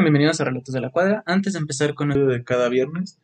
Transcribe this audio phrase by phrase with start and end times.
[0.00, 1.22] Bienvenidos a Relatos de la Cuadra.
[1.26, 3.18] Antes de empezar con el de cada viernes,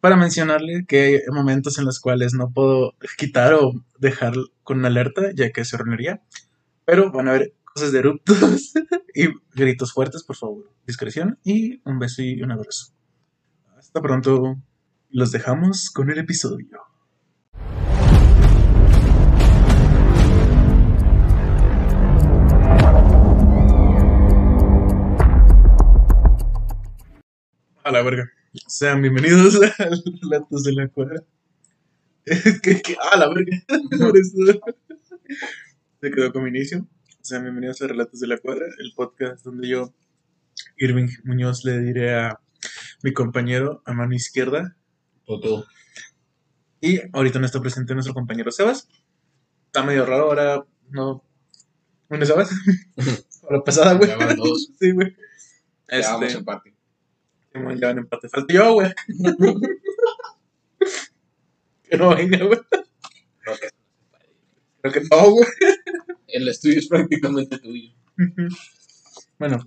[0.00, 4.86] para mencionarle que hay momentos en los cuales no puedo quitar o dejar con una
[4.86, 6.22] alerta, ya que se hornería.
[6.84, 8.72] Pero van a haber cosas de eruptos
[9.14, 10.70] y gritos fuertes, por favor.
[10.86, 12.92] Discreción y un beso y un abrazo.
[13.76, 14.58] Hasta pronto.
[15.10, 16.91] Los dejamos con el episodio.
[27.84, 28.30] A la verga.
[28.66, 29.88] Sean bienvenidos a
[30.22, 31.22] Relatos de la Cuadra.
[32.24, 33.56] Es que, que- a la verga.
[33.98, 34.60] Por eso
[36.00, 36.86] se quedó con mi inicio.
[37.20, 39.94] Sean bienvenidos a Relatos de la Cuadra, el podcast donde yo,
[40.76, 42.40] Irving Muñoz, le diré a
[43.02, 44.76] mi compañero a mano izquierda.
[45.24, 45.66] Toto.
[46.80, 48.88] Y ahorita no está presente nuestro compañero Sebas.
[49.66, 51.24] Está medio raro ahora, no.
[52.08, 52.50] Bueno, Sebas.
[53.48, 54.08] A la pasada, güey.
[54.78, 55.16] Sí, güey.
[55.90, 56.74] Vamos Este, empate.
[57.52, 58.28] Simón, ya van empate.
[58.28, 58.92] Falta yo, güey.
[61.90, 62.58] que no venga, güey.
[63.40, 63.68] Creo que
[64.80, 65.46] Creo que no, güey.
[66.28, 67.92] El estudio es prácticamente tuyo.
[69.38, 69.64] Bueno,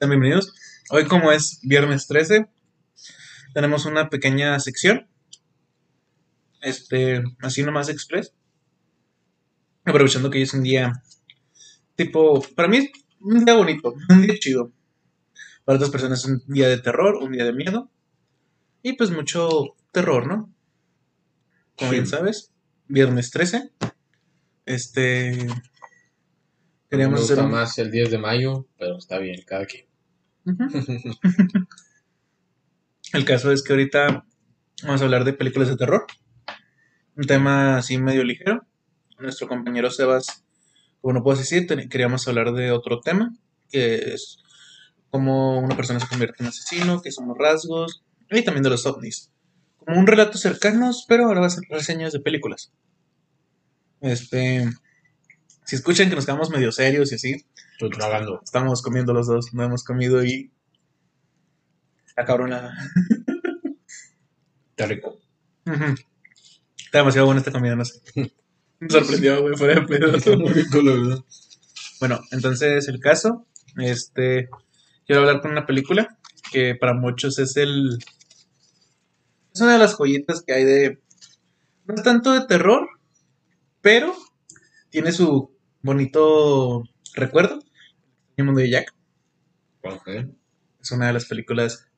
[0.00, 0.52] bienvenidos.
[0.90, 2.48] Hoy, como es viernes 13,
[3.54, 5.08] tenemos una pequeña sección.
[6.60, 8.34] Este, así nomás express.
[9.84, 10.92] Aprovechando que hoy es un día
[11.94, 14.72] tipo, para mí un día bonito, un día chido.
[15.64, 17.90] Para otras personas es un día de terror, un día de miedo.
[18.82, 20.52] Y pues mucho terror, ¿no?
[21.76, 21.96] Como Sí.
[21.96, 22.52] bien sabes,
[22.88, 23.70] viernes 13.
[24.66, 25.46] Este.
[25.46, 25.54] Me
[26.88, 29.86] Queríamos hacer gusta un- más el 10 de mayo, pero está bien, cada quien.
[33.12, 34.24] El caso es que ahorita
[34.84, 36.06] vamos a hablar de películas de terror.
[37.16, 38.66] Un tema así medio ligero.
[39.18, 40.44] Nuestro compañero Sebas,
[41.00, 43.34] como no puedo decir, queríamos hablar de otro tema,
[43.68, 44.38] que es
[45.10, 48.86] cómo una persona se convierte en asesino, qué son los rasgos, y también de los
[48.86, 49.30] ovnis.
[49.78, 52.72] Como un relato cercanos, pero ahora va a ser reseñas de películas.
[54.00, 54.68] Este,
[55.64, 58.40] si escuchan que nos quedamos medio serios y así, Estoy tragando.
[58.44, 60.50] estamos comiendo los dos, no hemos comido y...
[62.16, 62.72] La-
[64.70, 65.18] Está rico.
[65.66, 68.00] Está demasiado buena esta comida, no sé.
[68.80, 70.16] Me sorprendió, güey, fuera de pedo.
[70.16, 71.24] Está muy rico, la verdad.
[72.00, 73.46] Bueno, entonces el caso,
[73.76, 74.48] este,
[75.10, 76.16] quiero hablar con una película
[76.52, 77.98] que para muchos es el,
[79.52, 81.00] es una de las joyitas que hay de,
[81.84, 82.88] no es tanto de terror,
[83.80, 84.14] pero
[84.88, 86.84] tiene su bonito
[87.14, 87.58] recuerdo.
[88.36, 88.94] El mundo de Jack
[89.82, 90.06] Ok.
[90.80, 91.88] es una de las películas,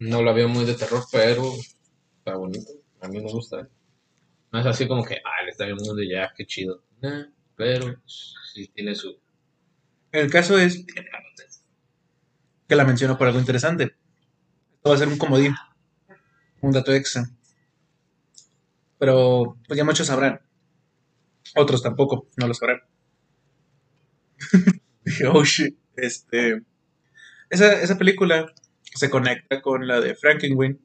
[0.00, 1.52] No lo había muy de terror, pero
[2.18, 2.72] está bonito.
[3.00, 3.68] A mí me gusta.
[4.50, 6.82] No es así como que, ah, le está bien mundo ya, qué chido.
[7.00, 9.16] Nah, pero sí tiene su.
[10.10, 10.84] el caso es
[12.70, 13.96] que la menciono por algo interesante.
[14.76, 15.56] Esto va a ser un comodín,
[16.60, 17.28] un dato extra.
[18.96, 20.40] Pero pues ya muchos sabrán.
[21.56, 22.78] Otros tampoco, no lo sabrán.
[25.04, 25.76] Dije, oh shit.
[25.96, 26.62] Este,
[27.50, 28.46] esa, esa película
[28.94, 30.78] se conecta con la de Frankenweenie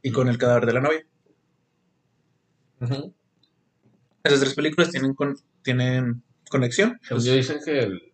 [0.00, 1.06] y con El cadáver de la novia.
[4.24, 6.98] Esas tres películas tienen, con, tienen conexión.
[7.06, 8.11] Pues yo dicen que el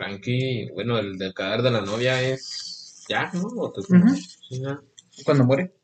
[0.00, 3.48] Frankie, bueno, el del cadáver de la novia es Jack, ¿no?
[3.48, 4.16] ¿O te- Ujú.
[4.16, 4.80] Sí, ya.
[5.26, 5.74] Cuando muere.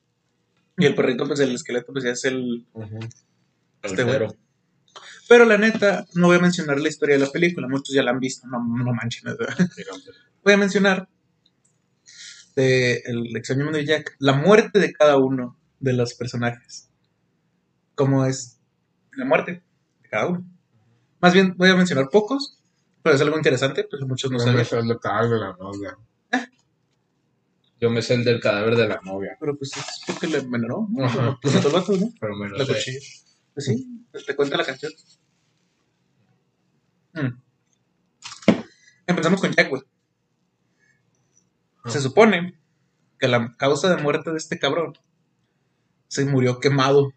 [0.79, 2.99] Y el perrito, pues el esqueleto, pues ya es el, Ujú.
[3.83, 4.19] Este güey.
[4.19, 4.35] Tercero.
[5.29, 8.13] Pero la neta, no voy a mencionar la historia de la película, muchos ya la
[8.13, 9.25] han visto, no, no manchen.
[9.25, 9.55] ¿verdad?
[10.43, 11.09] Voy a mencionar
[12.55, 16.89] de El extraño mundo de Jack, la muerte de cada uno de los personajes.
[17.95, 18.61] Cómo es
[19.13, 19.63] la muerte
[20.03, 20.47] de cada uno.
[21.21, 22.56] Más bien, voy a mencionar pocos,
[23.07, 24.85] pero es algo interesante, pues muchos no Yo me saben.
[24.87, 25.97] sé el cadáver de la novia.
[27.81, 29.37] Yo me sé el del cadáver de la novia.
[29.39, 31.05] Pero pues es porque le envenenó, ¿no?
[31.05, 31.39] Ajá.
[31.41, 32.09] Pues vato, ¿no?
[32.21, 32.73] Pero me lo La sé.
[32.75, 32.99] cuchilla.
[33.55, 34.93] Pues sí, te- te cuenta la canción.
[37.13, 37.41] Mm.
[39.07, 39.83] Empezamos con Jack, güey.
[41.87, 42.59] Se supone
[43.21, 44.95] que la causa de muerte de este cabrón
[46.09, 47.13] se murió quemado.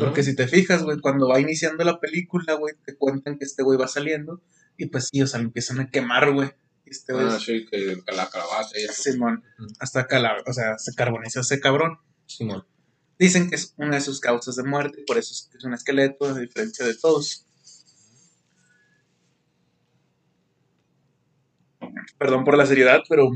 [0.00, 3.62] Porque si te fijas, güey, cuando va iniciando la película, güey, te cuentan que este
[3.62, 4.42] güey va saliendo
[4.76, 6.50] y pues sí, o sea, lo empiezan a quemar, güey.
[6.84, 9.02] Este güey, Ah, sí, que la calabaza y eso.
[9.02, 9.44] Simón,
[9.80, 11.98] hasta la, o sea, se carbonizó ese cabrón.
[12.26, 12.66] Simón.
[13.18, 15.74] Dicen que es una de sus causas de muerte, por eso es que es un
[15.74, 17.46] esqueleto, a diferencia de todos.
[22.18, 23.30] Perdón por la seriedad, pero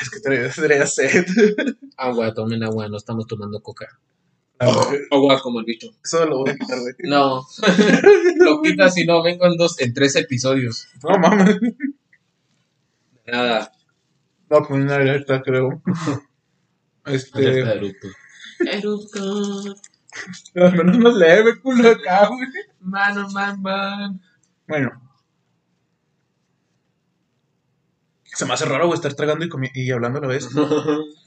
[0.00, 0.20] es que
[0.62, 1.24] traía sed.
[1.96, 3.88] Agua, tomen agua, no estamos tomando coca.
[4.64, 5.88] Ah, Agua como el bicho.
[6.04, 6.94] Eso lo voy a quitar, güey.
[7.00, 7.44] No.
[8.36, 10.86] Lo quitas si no, vengo en dos, en tres episodios.
[11.02, 11.58] No mames.
[13.26, 13.72] Nada.
[14.50, 15.82] No, pues una alerta, creo.
[17.06, 17.62] Este.
[17.62, 18.76] Alerta de.
[18.78, 19.74] Eructo.
[20.54, 22.46] Al menos más leve, culo acá, güey.
[22.80, 24.20] Mano, man, man.
[24.68, 24.90] Bueno.
[28.24, 30.48] Se me hace raro, güey, estar tragando y, comi- y hablando a la vez.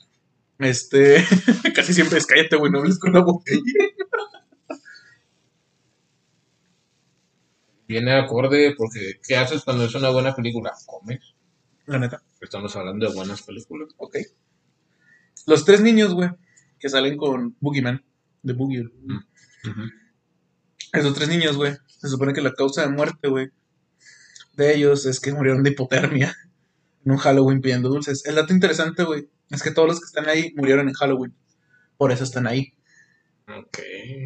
[0.60, 1.24] Este.
[1.76, 3.62] casi siempre es cállate, güey, no hables con la botella.
[7.88, 10.74] Viene acorde porque ¿qué haces cuando es una buena película?
[10.86, 11.36] Comes.
[11.86, 12.22] La neta.
[12.42, 13.90] Estamos hablando de buenas películas.
[13.98, 14.18] Ok.
[15.46, 16.30] Los tres niños, güey,
[16.80, 18.04] que salen con Boogeyman,
[18.42, 18.90] de Boogie.
[20.92, 23.50] Esos tres niños, güey, se supone que la causa de muerte, güey,
[24.54, 26.36] de ellos es que murieron de hipotermia
[27.06, 28.26] en un Halloween pidiendo dulces.
[28.26, 31.36] El dato interesante, güey, es que todos los que están ahí murieron en Halloween.
[31.98, 32.74] Por eso están ahí,
[33.48, 33.80] Ok.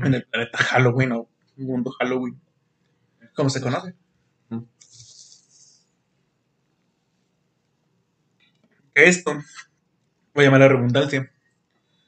[0.06, 2.40] en el planeta Halloween o mundo Halloween.
[3.36, 3.94] Como se conoce.
[4.50, 4.64] Mm.
[8.96, 9.34] Esto,
[10.34, 11.32] voy a llamar la redundancia,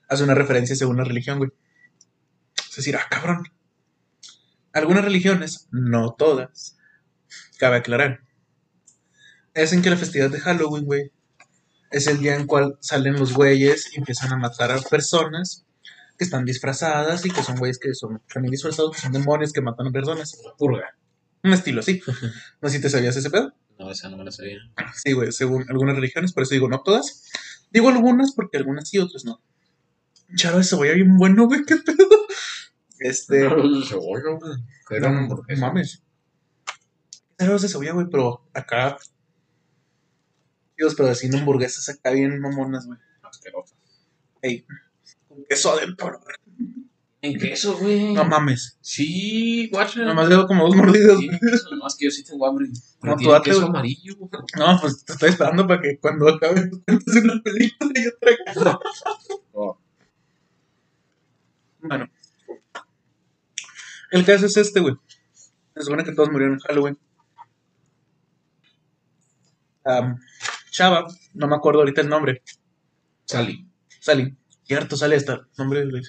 [0.10, 1.52] hace una referencia según la religión, güey.
[2.69, 3.44] Es decir, ah, cabrón.
[4.74, 6.78] Algunas religiones, no todas,
[7.60, 8.22] cabe aclarar,
[9.54, 11.12] es en que la festividad de Halloween, güey,
[11.91, 15.65] es el día en cual salen los güeyes y empiezan a matar a personas
[16.17, 19.61] que están disfrazadas y que son güeyes que son también disfrazados, que son demonios que
[19.61, 20.41] matan a personas.
[20.57, 20.95] Purga.
[21.43, 22.01] Un estilo así.
[22.61, 23.53] No sé si te sabías ese pedo.
[23.77, 24.59] No, esa no me la sabía.
[24.95, 27.29] Sí, güey, según algunas religiones, por eso digo no todas.
[27.71, 29.41] Digo algunas porque algunas sí, otras no.
[30.35, 32.07] Charo de cebolla bien bueno, güey, qué pedo.
[32.99, 33.49] Este.
[33.49, 34.57] Cebolla, güey.
[34.88, 36.03] Que era una No mames.
[37.39, 38.97] Ceros de cebolla, güey, pero acá.
[40.98, 43.00] Pero así hamburguesas acá bien mamonas, güey.
[43.24, 43.75] Asquerosa.
[44.42, 44.66] Ey,
[45.28, 46.19] con queso adentro.
[47.24, 48.13] ¿En queso, güey?
[48.13, 48.78] No mames.
[48.81, 50.04] Sí, guacha.
[50.04, 51.39] Nomás le doy como dos mordidas, Sí, güey.
[51.39, 52.68] queso, no, es que yo sí tengo hambre.
[53.04, 53.69] No, tú date, queso güey.
[53.69, 54.31] amarillo, güey.
[54.57, 58.80] No, pues te estoy esperando para que cuando acabe tú cuentes una película y traiga.
[59.54, 59.77] Oh.
[61.80, 62.10] Bueno.
[64.10, 64.95] El caso es este, güey.
[65.75, 66.98] Se supone que todos murieron en Halloween.
[69.86, 70.19] Am,
[70.81, 72.42] Chava, no me acuerdo ahorita el nombre.
[73.25, 73.69] Sally.
[74.00, 74.36] Sally.
[74.63, 75.48] Cierto, sale hasta.
[75.56, 76.01] Nombre de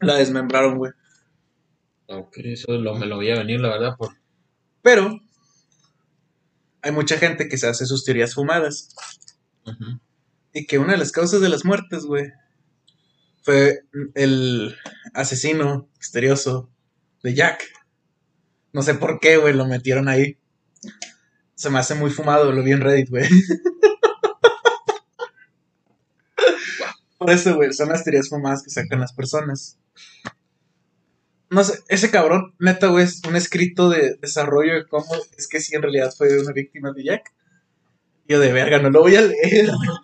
[0.00, 0.92] La desmembraron, güey.
[2.06, 4.16] Ok, eso lo, me lo voy a venir, la verdad, por...
[4.80, 5.20] Pero.
[6.80, 8.96] Hay mucha gente que se hace sus teorías fumadas.
[10.54, 12.32] Y que una de las causas de las muertes, güey,
[13.42, 13.80] fue
[14.14, 14.74] el
[15.12, 16.70] asesino misterioso
[17.22, 17.64] de Jack.
[18.72, 20.38] No sé por qué, güey, lo metieron ahí.
[21.58, 23.28] Se me hace muy fumado, lo vi en Reddit, güey.
[27.18, 29.76] Por eso, güey, son las teorías fumadas que sacan las personas.
[31.50, 35.58] No sé, ese cabrón, neta, güey, es un escrito de desarrollo de cómo es que
[35.58, 37.34] sí en realidad fue una víctima de Jack.
[38.28, 39.70] Yo de verga, no lo voy a leer.
[39.72, 40.02] Ah.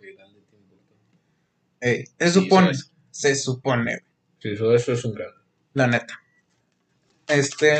[1.82, 2.70] Ey, se supone,
[3.10, 4.02] se supone,
[4.40, 5.28] güey, Sí, eso es un gran...
[5.74, 6.18] la neta.
[7.28, 7.76] Este,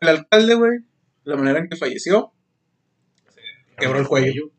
[0.00, 0.89] el alcalde, güey,
[1.24, 2.32] la manera en que falleció,
[3.80, 4.52] Quebró el cuello.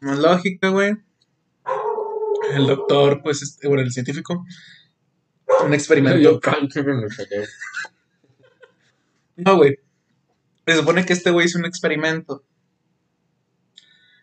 [0.00, 0.96] más lógica, güey.
[2.52, 4.44] El doctor, pues, este, bueno, el científico,
[5.64, 6.18] un experimento.
[6.18, 7.48] El.
[9.36, 9.78] No, güey.
[10.66, 12.44] Se supone que este güey hizo un experimento.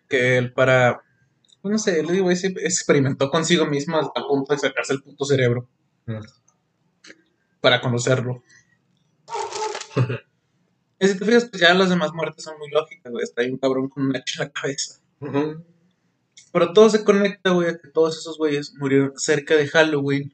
[0.07, 1.01] Que él para.
[1.61, 5.01] pues No sé, le digo, ese experimentó consigo mismo a, a punto de sacarse el
[5.01, 5.67] puto cerebro.
[6.05, 6.19] Mm.
[7.59, 8.43] Para conocerlo.
[11.03, 13.23] y si te fijas, pues ya las demás muertes son muy lógicas, güey.
[13.23, 15.01] Está ahí un cabrón con un hacha en la cabeza.
[16.51, 20.33] Pero todo se conecta, güey, a que todos esos güeyes murieron cerca de Halloween.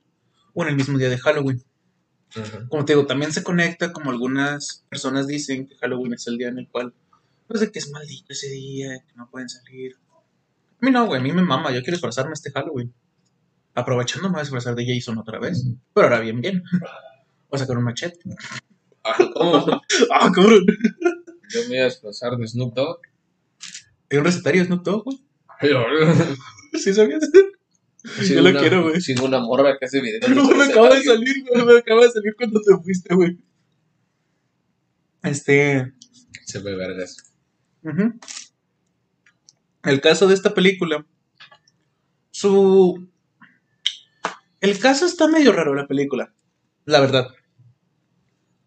[0.54, 1.64] O en el mismo día de Halloween.
[2.70, 6.50] Como te digo, también se conecta, como algunas personas dicen, que Halloween es el día
[6.50, 6.94] en el cual,
[7.48, 9.96] pues de que es maldito ese día, que no pueden salir.
[10.82, 12.94] A mí no, güey, a mí me mama, yo quiero disfrazarme este Halloween.
[13.74, 15.66] Aprovechando, me voy a disfrazar de Jason otra vez.
[15.94, 16.64] Pero ahora bien, bien.
[17.52, 18.20] A sacar un machete.
[19.18, 19.82] Ah, ¿cómo?
[20.14, 20.66] ¡Ah, cabrón!
[21.50, 23.00] Yo me iba a desplazar de Snoop Dogg.
[24.12, 25.20] Hay un recetario Snoop Dogg, güey.
[26.74, 27.22] ¿Sí sabías?
[28.22, 29.02] sigo Yo lo una- quiero, güey.
[29.02, 30.30] Sigo una morra que hace videos.
[30.30, 33.38] No, me acaba de salir, güey, me acaba de salir cuando te fuiste, güey.
[35.24, 35.92] Este...
[36.46, 37.34] Se ve vergas.
[37.84, 38.14] Ujú.
[39.84, 41.06] El caso de esta película.
[42.32, 43.08] Su.
[44.62, 46.34] El caso está medio raro, la película.
[46.86, 47.28] La verdad.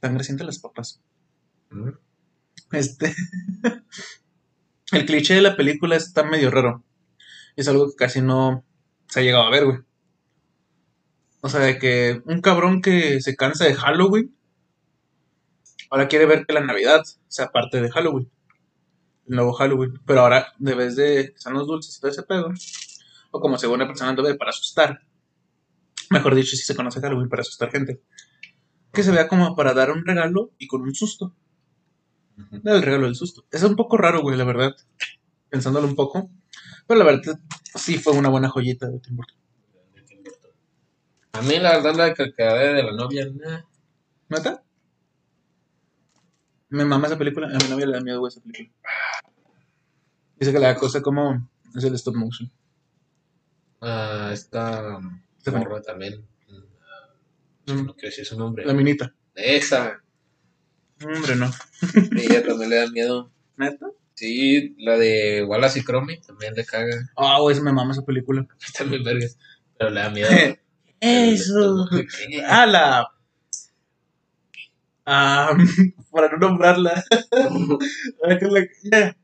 [0.02, 1.00] Tan reciente las papas.
[2.73, 3.14] Este.
[4.90, 6.82] El cliché de la película está medio raro.
[7.54, 8.64] Es algo que casi no
[9.06, 9.78] se ha llegado a ver, güey.
[11.40, 14.37] O sea, de que un cabrón que se cansa de Halloween.
[15.88, 18.28] Ahora quiere ver que la Navidad sea parte de Halloween.
[19.28, 20.00] el nuevo Halloween.
[20.04, 22.49] Pero ahora, de vez de que los dulces y todo ese pedo,
[23.30, 25.02] o como según una persona ve para asustar,
[26.11, 28.02] mejor dicho, si se conoce Halloween para asustar gente,
[28.92, 31.34] que se vea como para dar un regalo y con un susto.
[32.37, 33.44] Dar el regalo del susto.
[33.50, 34.75] Es un poco raro, güey, la verdad.
[35.49, 36.30] Pensándolo un poco.
[36.87, 37.38] Pero la verdad,
[37.75, 39.37] sí fue una buena joyita de Tim Burton.
[41.32, 43.62] A mí, la verdad, la cagadera de la novia, nah.
[44.28, 44.62] ¿Neta?
[46.68, 47.49] Me mama esa película.
[47.49, 48.76] A mi novia le da miedo, güey, esa película.
[50.38, 52.50] Dice que la cosa como es el stop motion.
[53.80, 54.99] Ah, esta
[55.46, 56.26] morra también.
[57.66, 58.64] Mm, No quiero decir su nombre.
[58.64, 59.14] La minita.
[59.35, 60.02] Esa.
[61.04, 61.50] Hombre, no.
[62.16, 63.33] Ella también le da miedo.
[63.57, 63.87] ¿Neta?
[64.14, 66.97] Sí, la de Wallace y Cromie también le caga.
[67.16, 68.47] Ah, güey, me mama esa película.
[68.66, 69.37] Está muy vergas.
[69.78, 70.28] Pero le da miedo.
[71.00, 71.88] Eso.
[72.47, 73.09] Ah, la.
[75.04, 75.50] Ah,
[76.12, 77.02] para no nombrarla.
[77.33, 79.16] Ah, la- ya,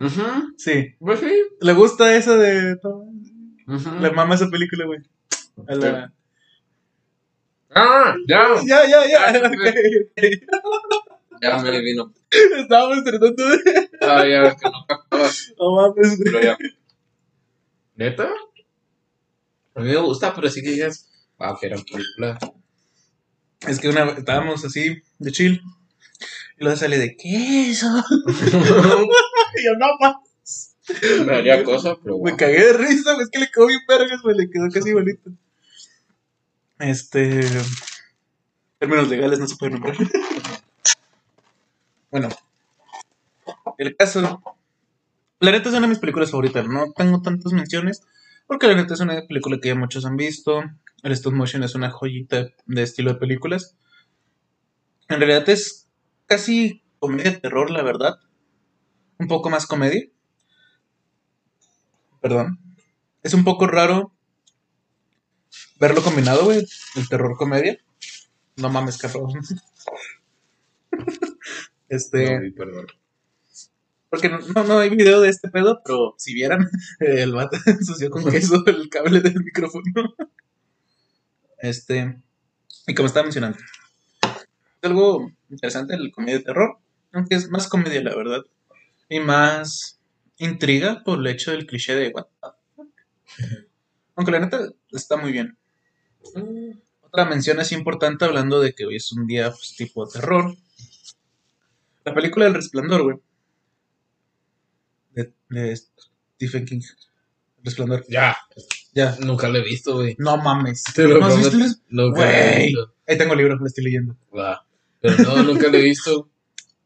[0.00, 0.22] Ujú,
[0.56, 0.94] Sí.
[0.98, 1.30] Pues sí.
[1.60, 2.78] ¿Le gusta esa de.?
[3.66, 4.00] Ujú.
[4.00, 5.00] Le mama esa película, güey.
[5.66, 6.12] A la-
[7.74, 8.48] Ah, ya.
[8.64, 9.18] Ya, ya, ya.
[9.26, 9.66] Ah, ok,
[10.02, 10.22] ok.
[11.40, 12.12] Ya me vino.
[12.30, 13.90] Estábamos tratando de.
[14.00, 15.28] Ah, ya, que no captaba.
[15.58, 16.32] No mames, güey.
[16.32, 16.58] Pero ya.
[17.94, 18.28] ¿Neta?
[19.74, 21.08] A mí me gusta, pero sí que digas.
[21.38, 22.38] Ah, que era película.
[23.66, 25.60] Es que una estábamos así, de chill.
[26.58, 27.86] Y luego sale de queso.
[29.56, 30.76] Y yo, no mames.
[31.26, 32.36] me haría cosa, pero Me bueno.
[32.36, 33.16] cagué de risa.
[33.20, 34.36] Es que le quedó bien vergas, güey.
[34.36, 35.30] Le quedó casi igualito.
[36.78, 37.40] Este.
[38.78, 39.96] Términos legales no se pueden nombrar.
[42.10, 42.28] bueno.
[43.76, 44.42] El caso.
[45.40, 46.66] La neta es una de mis películas favoritas.
[46.66, 48.02] No tengo tantas menciones.
[48.46, 50.62] Porque la neta es una película que ya muchos han visto.
[51.02, 53.76] El stop motion es una joyita de estilo de películas.
[55.08, 55.88] En realidad es
[56.26, 58.18] casi comedia de terror, la verdad.
[59.18, 60.06] Un poco más comedia.
[62.20, 62.58] Perdón.
[63.22, 64.12] Es un poco raro
[65.78, 66.66] verlo combinado, güey.
[66.96, 67.78] El terror comedia.
[68.56, 69.32] No mames, cabrón.
[71.88, 72.40] este.
[72.40, 72.86] No, perdón.
[74.10, 76.68] Porque no, no, no hay video de este pedo, pero si vieran,
[77.00, 80.14] el vato ensució con queso el cable del micrófono.
[81.58, 82.22] Este.
[82.86, 83.58] Y como estaba mencionando,
[84.22, 86.78] es algo interesante el comedia de terror,
[87.12, 88.42] aunque es más comedia, la verdad.
[89.10, 90.00] Y más
[90.38, 93.67] intriga por el hecho del cliché de what the fuck.
[94.18, 95.56] Aunque la neta está muy bien.
[97.02, 100.56] Otra mención así importante hablando de que hoy es un día pues, tipo de terror.
[102.04, 103.16] La película del resplandor, güey.
[105.12, 105.76] De, de
[106.34, 106.80] Stephen King.
[107.58, 108.04] El resplandor.
[108.08, 108.36] Ya,
[108.92, 109.16] Ya.
[109.20, 110.16] nunca lo he visto, güey.
[110.18, 110.82] No mames.
[110.96, 112.66] Te lo ¿No has visto el- Nunca lo he Güey.
[112.66, 112.94] visto.
[113.06, 114.16] Ahí tengo el libro, lo estoy leyendo.
[115.00, 116.28] Pero no, nunca lo he visto.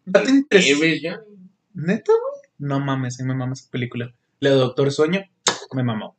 [0.04, 0.76] ¿No te interesa?
[0.76, 1.18] Güey, ya.
[1.72, 2.42] ¿Neta, güey?
[2.58, 4.14] No mames, a mí me mama esa película.
[4.40, 5.22] La de Doctor Sueño,
[5.72, 6.14] me mamó.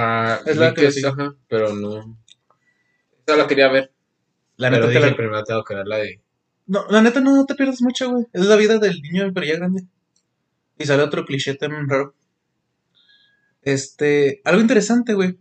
[0.00, 1.04] Ah, Es la que que sí.
[1.04, 2.16] ajá, pero no.
[3.26, 3.92] Esa la quería ver.
[4.56, 5.16] La pero neta, te dije, la...
[5.16, 6.20] primero tengo que ver la de.
[6.66, 8.26] No, la neta no te pierdas mucho, güey.
[8.32, 9.84] Es la vida del niño pero ya grande.
[10.78, 12.14] Y sale otro cliché también raro.
[13.62, 15.36] Este, algo interesante, güey.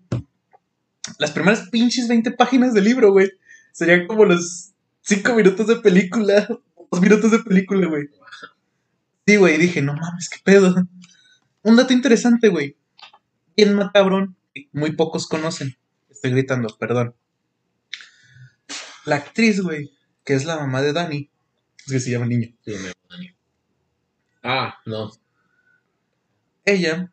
[1.20, 3.32] Las primeras pinches 20 páginas del libro, güey.
[3.72, 4.72] Serían como los
[5.02, 6.48] 5 minutos de película.
[6.92, 8.10] 2 minutos de película, güey.
[9.26, 10.76] Sí, güey, y dije, no mames, qué pedo.
[11.62, 12.76] Un dato interesante, güey.
[13.56, 14.36] Bien macabrón.
[14.72, 15.78] Muy pocos conocen.
[16.10, 17.16] Estoy gritando, perdón.
[19.06, 19.92] La actriz, güey,
[20.26, 21.30] que es la mamá de Dani.
[21.86, 22.48] Es que se llama niño.
[22.66, 23.36] Sí, me Dani.
[24.44, 25.12] Ah, no.
[26.66, 27.12] Ella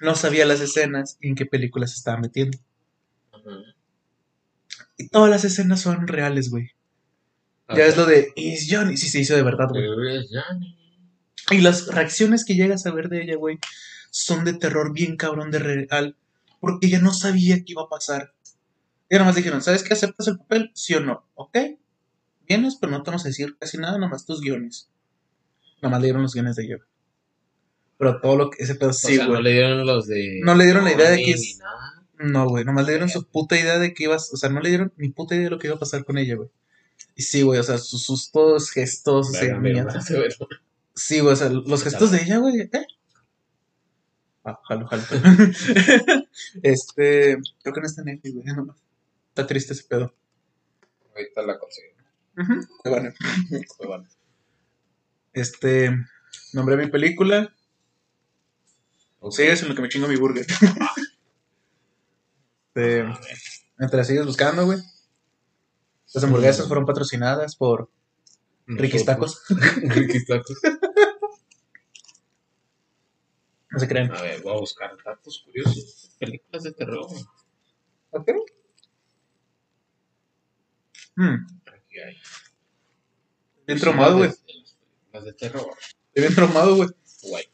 [0.00, 2.58] no sabía las escenas y en qué películas se estaba metiendo.
[4.96, 6.70] Y todas las escenas son reales, güey.
[7.68, 8.96] Ya es lo de Is Johnny.
[8.96, 9.84] Sí, se hizo de verdad, güey.
[11.50, 13.58] Y las reacciones que llegas a ver de ella, güey,
[14.14, 16.16] son de terror bien cabrón de real.
[16.60, 18.32] Porque ella no sabía qué iba a pasar.
[19.08, 19.92] Ella nomás dijeron, ¿sabes qué?
[19.92, 20.70] ¿Aceptas el papel?
[20.74, 21.26] ¿Sí o no?
[21.34, 21.58] ¿Ok?
[22.46, 24.88] Vienes, pero no te vamos a decir casi nada, nomás tus guiones.
[25.82, 26.76] Nomás le dieron los guiones de ella.
[26.76, 26.88] güey.
[27.98, 29.36] Pero todo lo que ese pedo O sí, sea, güey.
[29.36, 30.40] no le dieron los de.
[30.44, 31.58] No le dieron la idea de que es-.
[32.20, 34.68] No, güey, nomás le dieron su puta idea de que ibas, o sea, no le
[34.68, 36.48] dieron ni puta idea de lo que iba a pasar con ella, güey.
[37.16, 40.48] Y sí, güey, o sea, sus, sus todos gestos, de verlo.
[40.94, 42.86] Sí, güey, o sea, los gestos de ella, güey, ¿eh?
[44.44, 45.02] Ah, jalo, jalo.
[46.62, 48.76] este, creo que no está en Netflix, güey, nomás.
[49.28, 50.14] Está triste ese pedo.
[51.14, 51.88] Ahorita la consigo.
[52.36, 52.54] Ujú.
[52.84, 53.10] Bueno,
[53.78, 54.04] Pues vale.
[55.32, 55.96] este,
[56.52, 57.52] nombré mi película.
[59.20, 59.32] Ok.
[59.34, 60.46] Sigues en lo que me chingo mi burger.
[62.74, 63.04] este,
[63.78, 64.78] mientras sigues buscando, güey.
[66.12, 67.90] Las hamburguesas fueron patrocinadas por
[68.66, 69.42] Ricky's Tacos.
[69.48, 70.56] Ricky's Tacos.
[73.74, 74.12] No se crean.
[74.14, 76.14] A ver, voy a buscar datos curiosos.
[76.20, 77.06] Películas de terror.
[78.10, 78.30] ¿Ok?
[81.16, 82.16] Hmm, Aquí hay.
[83.66, 84.30] bien traumado, güey.
[85.12, 85.66] Las de terror.
[86.06, 86.88] Estoy bien traumado, güey.
[87.22, 87.44] Guay.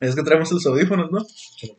[0.00, 1.24] Es que traemos los audífonos, ¿no?
[1.24, 1.78] Sí,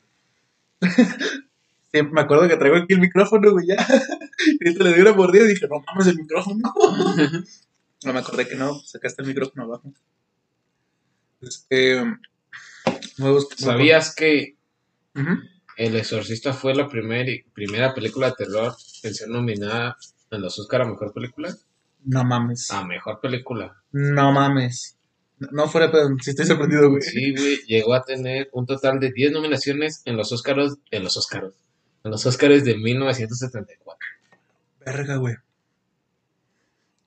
[2.11, 3.75] me acuerdo que traigo aquí el micrófono, güey, ya.
[4.59, 6.73] Y ahorita le di una mordida y dije, no mames el micrófono.
[8.05, 9.93] No me acordé que no, sacaste el micrófono abajo.
[11.39, 12.03] Es que.
[13.17, 13.47] Nuevos.
[13.55, 14.57] ¿Sabías que.
[15.75, 19.97] El Exorcista fue la primer, primera película de terror en ser nominada
[20.29, 21.55] en los Oscar a Mejor Película?
[22.05, 22.69] No mames.
[22.71, 23.81] A Mejor Película.
[23.91, 24.97] No mames.
[25.39, 27.01] No, no fuera, pero sí estoy sorprendido, güey.
[27.01, 31.17] Sí, güey, llegó a tener un total de 10 nominaciones en los Oscars, en los
[31.17, 31.53] Oscars,
[32.03, 33.97] en los Oscars de 1974.
[34.85, 35.35] Verga, güey.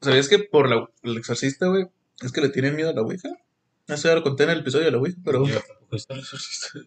[0.01, 1.89] ¿Sabías que por la, el exorcista, güey,
[2.23, 3.31] es que le tienen miedo a la Ouija?
[3.89, 5.45] Eso ya lo conté en el episodio de la Ouija, pero.
[5.87, 6.79] Tampoco he visto El Exorcista.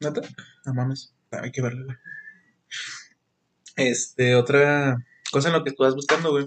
[0.00, 0.20] ¿Neta?
[0.64, 1.14] No mames.
[1.32, 1.96] Hay que verlo, güey.
[3.76, 6.46] Este, otra cosa en lo que estás buscando, güey.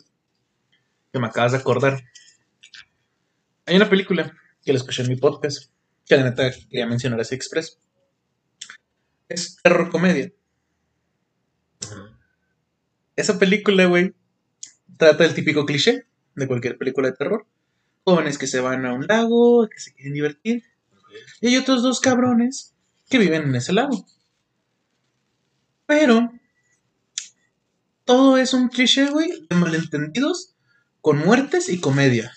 [1.12, 2.03] Que me acabas de acordar.
[3.65, 5.72] Hay una película que la escuché en mi podcast.
[6.06, 7.77] Que la neta quería mencionar así express.
[9.27, 10.32] Es terror comedia.
[13.15, 14.15] Esa película, güey,
[14.98, 17.46] trata del típico cliché de cualquier película de terror.
[18.06, 20.63] Jóvenes que se van a un lago, que se quieren divertir.
[21.41, 22.73] Y hay otros dos cabrones
[23.09, 24.05] que viven en ese lago.
[25.85, 26.31] Pero
[28.05, 30.55] todo es un cliché, güey, de malentendidos
[31.01, 32.33] con muertes y comedia.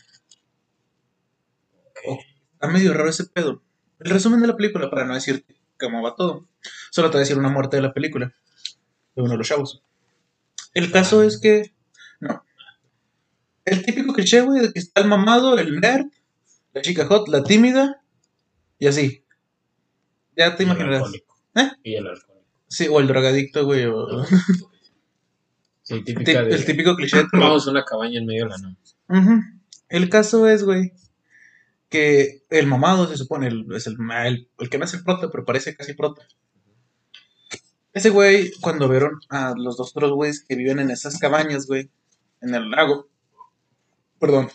[2.07, 2.19] Oh,
[2.53, 3.63] está medio raro ese pedo.
[4.01, 6.49] El resumen de la película, para no decirte cómo va todo.
[6.91, 8.35] Solo te voy a decir una muerte de la película.
[9.15, 9.83] De uno de los chavos.
[10.75, 11.75] El caso es que.
[12.21, 12.45] No.
[13.65, 16.07] El típico cliché, güey, de que está el mamado, el nerd,
[16.73, 18.02] la chica hot, la tímida,
[18.83, 19.25] y así.
[20.37, 20.97] Ya te Y el imaginarás.
[21.03, 21.37] alcohólico.
[21.55, 21.71] ¿Eh?
[21.85, 22.47] Y el alcohólico.
[22.69, 23.85] Sí, o el drogadicto, güey.
[23.87, 24.25] O...
[25.83, 26.55] Sí, El, típica tí- de...
[26.55, 27.25] el típico cliché.
[27.33, 28.97] Vamos a una cabaña en medio de la noche.
[29.89, 30.93] El caso es, güey,
[31.91, 35.31] que el mamado se supone el- es el, el, el que no es el prota,
[35.31, 36.27] pero parece casi prota.
[37.93, 41.91] Ese güey, cuando vieron a los dos otros güeyes que viven en esas cabañas, güey,
[42.41, 43.09] en el lago,
[44.19, 44.49] perdón,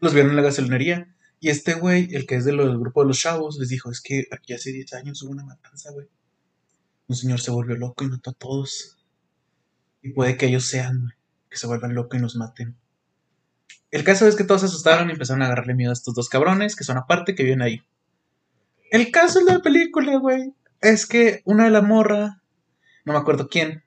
[0.00, 1.14] los vieron en la gasolinería.
[1.40, 3.90] Y este güey, el que es de los- del grupo de los chavos, les dijo,
[3.90, 6.08] es que aquí hace 10 años hubo una matanza, güey.
[7.06, 8.98] Un señor se volvió loco y mató a todos.
[10.02, 11.12] Y puede que ellos sean, güey,
[11.48, 12.76] que se vuelvan locos y nos maten.
[13.90, 16.28] El caso es que todos se asustaron y empezaron a agarrarle miedo a estos dos
[16.28, 17.82] cabrones que son aparte que viven ahí.
[18.90, 22.42] El caso de la película, güey, es que una de la morra,
[23.04, 23.82] no me acuerdo quién,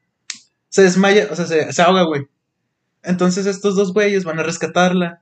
[0.69, 2.27] se desmaya, o sea, se, se ahoga, güey.
[3.03, 5.21] Entonces estos dos güeyes van a rescatarla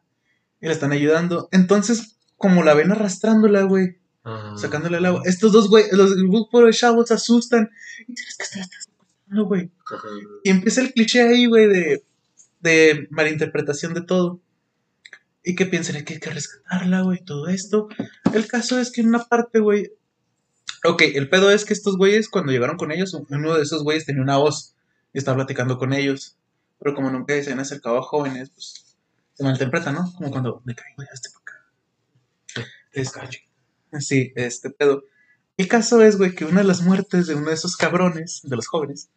[0.62, 1.50] y la están ayudando.
[1.52, 4.54] Entonces, como la ven arrastrándola, güey, Ah.
[4.58, 7.70] sacándole el agua, estos dos güeyes, los de chavos se asustan
[8.02, 9.72] y tienes que estar secuestrando, güey.
[9.92, 10.08] Ajá.
[10.44, 12.04] Y empieza el cliché ahí, güey, de,
[12.60, 14.42] de malinterpretación de todo.
[15.44, 17.88] Y que piensan que hay que rescatarla, güey, todo esto.
[18.34, 19.94] El caso es que en una parte, güey.
[20.84, 24.06] Ok, el pedo es que estos güeyes, cuando llegaron con ellos, uno de esos güeyes
[24.06, 24.76] tenía una voz
[25.14, 26.36] y estaba platicando con ellos.
[26.78, 28.96] Pero como nunca se han acercado a jóvenes, pues
[29.34, 30.12] se malinterpreta, ¿no?
[30.18, 31.30] Como cuando me caigo, ya este.
[33.02, 35.04] Este, sí, este pedo.
[35.58, 38.56] El caso es, güey, que una de las muertes de uno de esos cabrones, de
[38.56, 39.10] los jóvenes,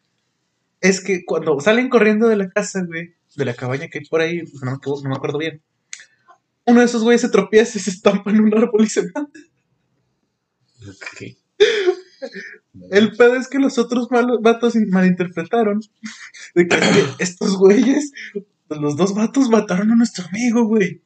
[0.81, 4.21] es que cuando salen corriendo de la casa, güey, de la cabaña que hay por
[4.21, 5.63] ahí, pues, no, no me acuerdo bien,
[6.67, 9.29] uno de esos güeyes se tropieza y se estampa en un árbol y se mata.
[12.91, 15.81] El pedo es que los otros malos vatos malinterpretaron
[16.55, 16.79] de que
[17.19, 18.13] estos güeyes,
[18.69, 21.03] los dos vatos mataron a nuestro amigo, güey.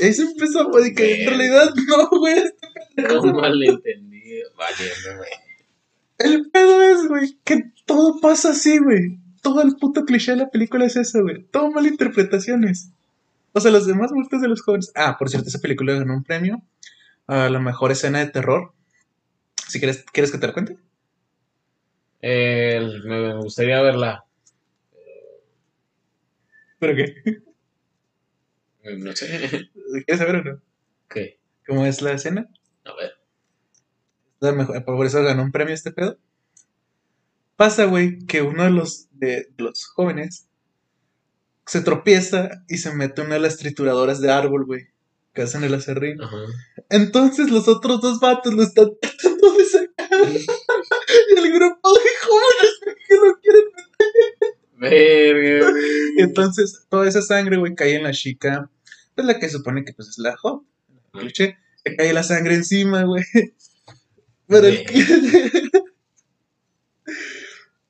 [0.00, 2.42] Empezó, güey, de que en realidad no, güey.
[3.20, 4.50] Un malentendido.
[4.56, 4.76] Vale,
[5.16, 5.30] güey.
[6.18, 9.18] El pedo es, güey, que todo pasa así, güey.
[9.42, 11.44] Todo el puto cliché de la película es eso, güey.
[11.44, 12.90] Todo malinterpretaciones.
[13.52, 14.90] O sea, las demás muertes de los jóvenes.
[14.94, 16.62] Ah, por cierto, esa película ganó un premio
[17.26, 18.72] a la mejor escena de terror.
[19.68, 20.76] Si quieres, ¿quieres que te la cuente?
[22.22, 24.24] Me gustaría verla.
[26.78, 27.42] ¿Pero qué?
[28.84, 29.70] No sé.
[30.06, 30.60] ¿Quieres saber o no?
[31.08, 31.38] ¿Qué?
[31.66, 32.48] ¿Cómo es la escena?
[32.84, 33.12] A ver.
[34.40, 36.18] La mejor, por eso ganó un premio este pedo.
[37.56, 40.48] Pasa, güey, que uno de los, de los jóvenes
[41.66, 44.88] se tropieza y se mete en una de las trituradoras de árbol, güey,
[45.32, 46.20] que hacen el acerrín.
[46.20, 46.36] Ajá.
[46.90, 50.28] Entonces los otros dos vatos lo están tratando de sacar.
[50.28, 53.64] y el grupo de jóvenes que no quieren.
[56.16, 58.70] Y entonces toda esa sangre, güey, cae en la chica,
[59.14, 60.36] pues la que supone que pues es la
[61.14, 61.58] el cliché.
[61.82, 63.24] te cae la sangre encima, güey.
[64.46, 64.84] Pero el,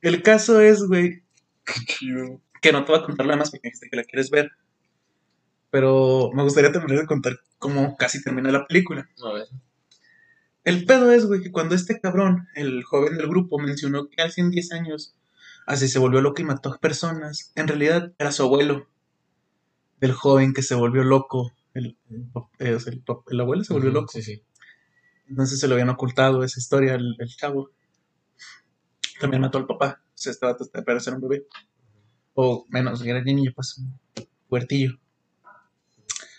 [0.02, 1.24] el caso es, güey,
[2.60, 4.52] que no te voy a contar la más porque dijiste que la quieres ver.
[5.70, 9.08] Pero me gustaría terminar de contar cómo casi termina la película.
[9.24, 9.46] A ver.
[10.62, 14.42] El pedo es, güey, que cuando este cabrón, el joven del grupo, mencionó que hace
[14.42, 15.14] 10 años
[15.66, 18.88] así se volvió loco y mató a personas, en realidad era su abuelo,
[20.04, 21.50] del joven que se volvió loco.
[21.72, 21.96] El,
[22.58, 24.12] el el abuelo se volvió loco.
[24.12, 24.42] Sí, sí.
[25.26, 27.70] Entonces se lo habían ocultado esa historia al el chavo.
[29.18, 30.02] También mató al papá.
[30.06, 31.46] O sea, vato para ser un bebé.
[32.34, 33.98] O menos, era niño, pues, un
[34.50, 34.92] huertillo.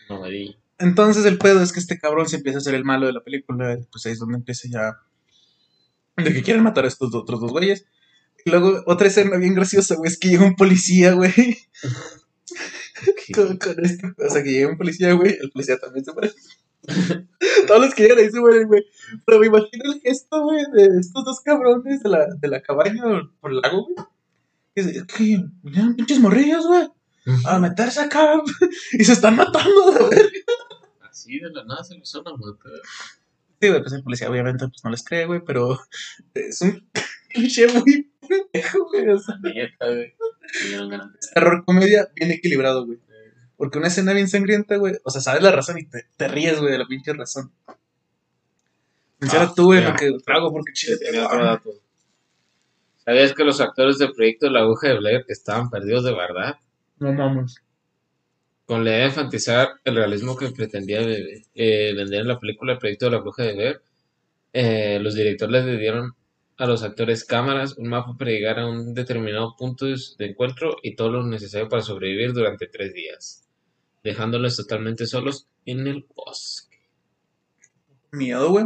[0.10, 0.56] No me.
[0.78, 3.23] Entonces el pedo es que este cabrón se empieza a ser el malo de la
[3.23, 3.80] película.
[3.91, 4.99] Pues ahí es donde empieza ya.
[6.17, 7.88] De que quieren matar a estos otros dos güeyes.
[8.45, 11.34] Y luego otra escena bien graciosa, güey, es que llega un policía, güey.
[13.34, 14.08] Con, con esto.
[14.18, 15.38] O sea, que llega un policía, güey.
[15.40, 16.32] El policía también se muere.
[17.68, 18.86] Todos los que llegan ahí se mueren, güey.
[19.26, 23.04] Pero me imagino el gesto, güey, de estos dos cabrones de la, de la cabaña
[23.40, 23.96] por el lago, güey.
[24.74, 26.88] Que es que vinieron pinches morrillos, güey.
[27.46, 28.42] A meterse acá.
[28.94, 30.22] Y se están matando, güey.
[31.02, 32.72] Así de la nada se les suena matar.
[33.62, 35.80] Sí, güey, pues el policía obviamente pues no les cree, güey, pero
[36.34, 36.88] es un
[37.36, 39.10] cliché muy pendejo, güey.
[39.10, 40.13] O sea, Neta, güey.
[40.63, 43.00] Me dieron ganas de- terror comedia bien equilibrado, güey.
[43.58, 44.95] Porque una escena bien sangrienta, güey.
[45.04, 47.52] O sea, sabes la razón y te, te ríes, güey, de la pinche razón.
[49.19, 49.89] Menciona Ah, tú, güey, ya.
[49.89, 50.98] lo que trago, porque chile.
[50.98, 51.69] Tenía otro dato.
[53.06, 56.56] ¿Sabías que los actores del proyecto La Aguja de Blair estaban perdidos de verdad?
[57.00, 57.62] No mames.
[58.65, 62.74] Con la idea de enfatizar el realismo que pretendía eh, eh, vender en la película
[62.74, 63.82] El proyecto de la bruja de Blair,
[64.54, 66.15] eh, los directores le dieron
[66.58, 70.96] a los actores cámaras, un mapa para llegar a un determinado punto de encuentro y
[70.96, 73.44] todo lo necesario para sobrevivir durante tres días,
[74.04, 76.78] dejándolos totalmente solos en el bosque.
[78.12, 78.65] Miedo, güey.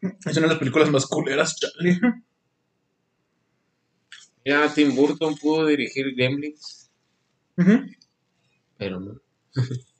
[0.00, 2.00] Es una de las películas más culeras, Charlie.
[4.44, 6.90] Ya Tim Burton pudo dirigir Gremlins,
[8.76, 9.20] pero no.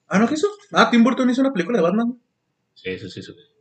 [0.08, 0.48] Ah, ¿no qué hizo?
[0.72, 2.20] Ah, Tim Burton hizo una película de Batman.
[2.74, 3.51] Sí, eso sí, eso sí.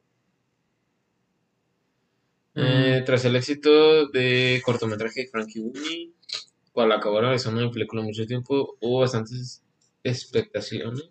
[2.55, 6.13] Eh, tras el éxito de cortometraje de Frankie Winnie,
[6.73, 9.63] cual acabó realizando una película mucho tiempo, hubo bastantes
[10.03, 11.09] expectaciones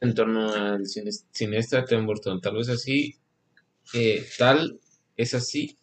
[0.00, 2.40] en torno al cine- cineasta Tim Burton.
[2.40, 3.16] Tal vez así,
[3.94, 4.80] eh, tal
[5.16, 5.76] es así.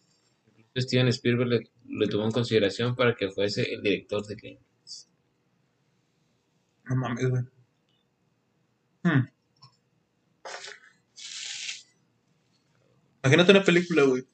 [0.76, 5.08] Steven Spielberg le, le tuvo en consideración para que fuese el director de Gremlins.
[6.84, 7.42] No mames, güey.
[9.04, 9.28] Hmm.
[13.22, 14.26] Imagínate una película, güey.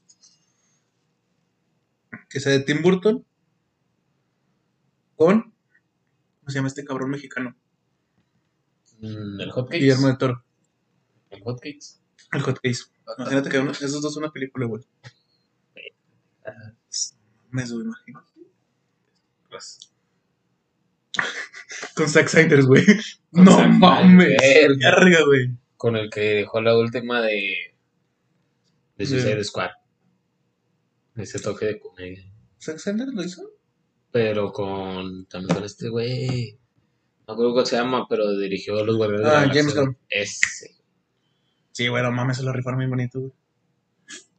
[2.29, 3.25] Que sea de Tim Burton.
[5.17, 5.43] Con.
[5.43, 7.57] ¿Cómo se llama este cabrón mexicano?
[9.01, 9.79] Mm, el Hotcakes.
[9.81, 10.45] Guillermo de Toro.
[11.31, 12.01] El Hotcakes.
[12.33, 12.85] El Hot Case.
[13.19, 14.83] Imagínate que uno- esos dos son una película, güey.
[17.51, 18.25] Me güey, imagino.
[19.49, 19.79] Pues,
[21.95, 22.85] Con Zack Snyder, güey.
[23.33, 24.37] No Zack mames.
[24.39, 24.77] Snyder.
[24.79, 25.51] Verga, güey.
[25.77, 27.76] con el que dejó la última de,
[28.97, 29.45] de Suicide.
[29.45, 29.71] Squad.
[31.17, 32.25] Ese toque de comedia.
[32.61, 33.43] ¿Zack Snyder lo hizo?
[34.13, 36.59] Pero con también con este güey.
[37.27, 39.63] No creo cómo se llama, pero dirigió Los Guardianes de Ah, la Galaxia.
[39.63, 39.99] James Gunn.
[40.09, 40.71] Ese.
[41.73, 43.33] Sí, güey, no mames, se lo rifaron bien bonito, güey.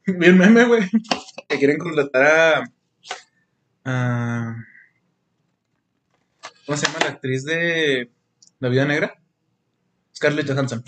[0.20, 0.90] Bien meme, güey.
[1.50, 2.64] Que quieren contratar a.
[3.86, 4.56] a-
[6.66, 8.10] ¿Cómo se llama la actriz de
[8.60, 9.22] La Vida Negra?
[10.16, 10.84] Scarlett Johansson.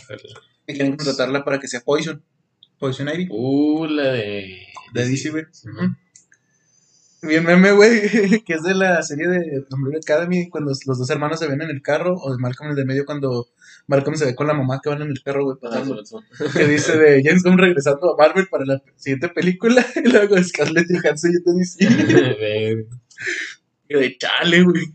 [0.65, 2.23] Que quieren contratarla para que sea Poison.
[2.79, 3.27] Poison Ivy.
[3.29, 4.67] Uh, la de.
[4.93, 5.45] De DC, güey.
[7.21, 11.37] Bien meme, güey, que es de la serie de Umbrella Academy, cuando los dos hermanos
[11.39, 13.49] se ven en el carro, o de Malcolm el de medio, cuando
[13.87, 16.01] Malcolm se ve con la mamá que van en el carro, güey, Ah, pasando.
[16.53, 20.87] Que dice de James Gunn regresando a Marvel para la siguiente película, y luego Scarlett
[20.89, 21.85] Johansson y te dice,
[23.89, 24.85] de chale, güey.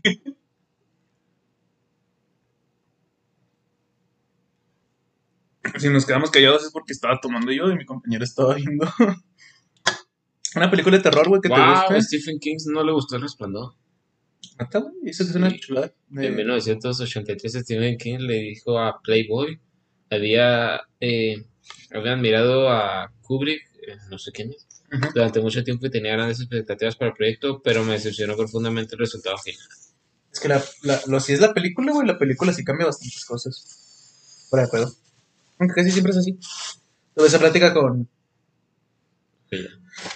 [5.79, 8.87] Si nos quedamos callados es porque estaba tomando yo y mi compañero estaba viendo
[10.55, 12.01] una película de terror, güey, que te wow, guste.
[12.01, 13.73] Stephen King no le gustó el resplandor.
[14.59, 15.59] Neta, güey, eso es una Sí.
[15.59, 15.91] chulada.
[16.09, 19.59] de- En 1983 Stephen King le dijo a Playboy,
[20.09, 21.45] había, eh,
[21.93, 24.65] había admirado a Kubrick, eh, no sé quién es,
[25.13, 28.99] durante mucho tiempo y tenía grandes expectativas para el proyecto, pero me decepcionó profundamente el
[28.99, 29.67] resultado final.
[30.31, 33.25] Es que la, la- lo, si es la película, güey, la película sí cambia bastantes
[33.25, 34.47] cosas.
[34.49, 34.93] Fuera de pedo.
[35.59, 36.37] Aunque casi siempre es así.
[37.15, 38.09] Tuve esa plática con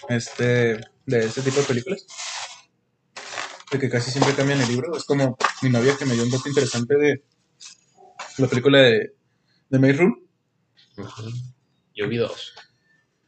[0.09, 2.05] este de este tipo de películas.
[3.71, 4.95] De que casi siempre cambian el libro.
[4.95, 7.23] Es como mi novia que me dio un dato interesante de
[8.37, 9.13] la película de
[9.69, 10.19] de Maze Room,
[10.97, 11.23] Ajá.
[11.95, 12.55] Yo vi dos.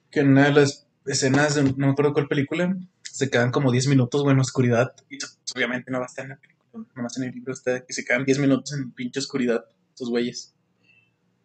[0.09, 3.71] que en una de las escenas, de, no me acuerdo cuál película, se quedan como
[3.71, 4.93] 10 minutos, en oscuridad.
[5.09, 7.85] Y pues, obviamente no va a estar en la película, nomás en el libro está
[7.85, 10.53] que se quedan 10 minutos en pinche oscuridad, esos güeyes.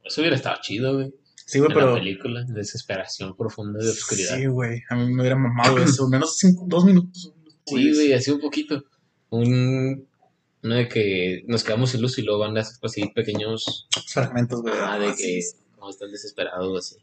[0.07, 1.13] Eso hubiera estado chido, güey.
[1.47, 1.95] Sí, güey, En la pero...
[1.95, 4.37] película, desesperación profunda de oscuridad.
[4.37, 7.33] Sí, güey, a mí me hubiera mamado eso, menos cinco, dos minutos.
[7.67, 8.85] Sí, güey, así un poquito.
[9.31, 10.09] Un.
[10.63, 13.87] Uno de que nos quedamos sin luz y luego van así pequeños.
[14.09, 14.75] Fragmentos, güey.
[14.77, 16.97] Ah, de Sí, que como están desesperados así.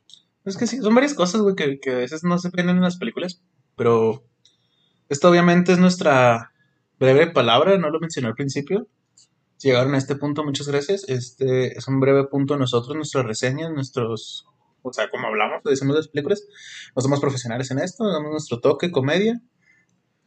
[0.43, 2.81] Es que sí, son varias cosas, güey, que, que a veces no se ven en
[2.81, 3.41] las películas.
[3.77, 4.25] Pero
[5.07, 6.51] esto obviamente es nuestra
[6.99, 8.87] breve palabra, no lo mencioné al principio.
[9.57, 11.07] Si llegaron a este punto, muchas gracias.
[11.07, 14.45] Este es un breve punto nosotros, nuestras reseñas, nuestros...
[14.81, 16.45] O sea, como hablamos, decimos de las películas.
[16.95, 19.41] No somos profesionales en esto, damos nuestro toque, comedia.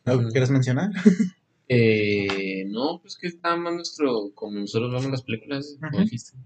[0.07, 0.91] ¿Algo que quieras mencionar?
[1.69, 4.31] Eh, no, pues que está más nuestro.
[4.37, 6.39] Como nosotros vemos las películas, como dijiste.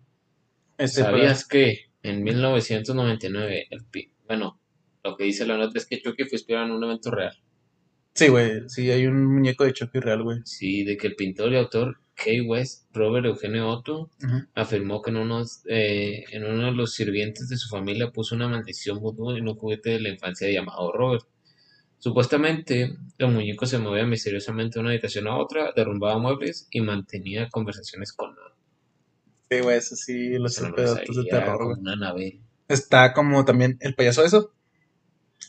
[0.79, 4.59] Este, ¿Sabías que en 1999, el pi- bueno,
[5.05, 7.37] lo que dice la nota es que Chucky fue inspirado en un evento real?
[8.15, 10.39] Sí, güey, sí, hay un muñeco de Chucky real, güey.
[10.45, 14.11] Sí, de que el pintor y autor Kay West, Robert Eugenio Otto,
[14.55, 18.49] afirmó que en, unos, eh, en uno de los sirvientes de su familia puso una
[18.49, 21.25] maldición vudú en un juguete de la infancia llamado Robert.
[21.99, 27.49] Supuestamente, el muñeco se movía misteriosamente de una habitación a otra, derrumbaba muebles y mantenía
[27.51, 28.35] conversaciones con
[29.51, 32.41] Sí, güey, eso sí, los con pedatos de terror, una nave.
[32.69, 34.55] Está como también el payaso eso.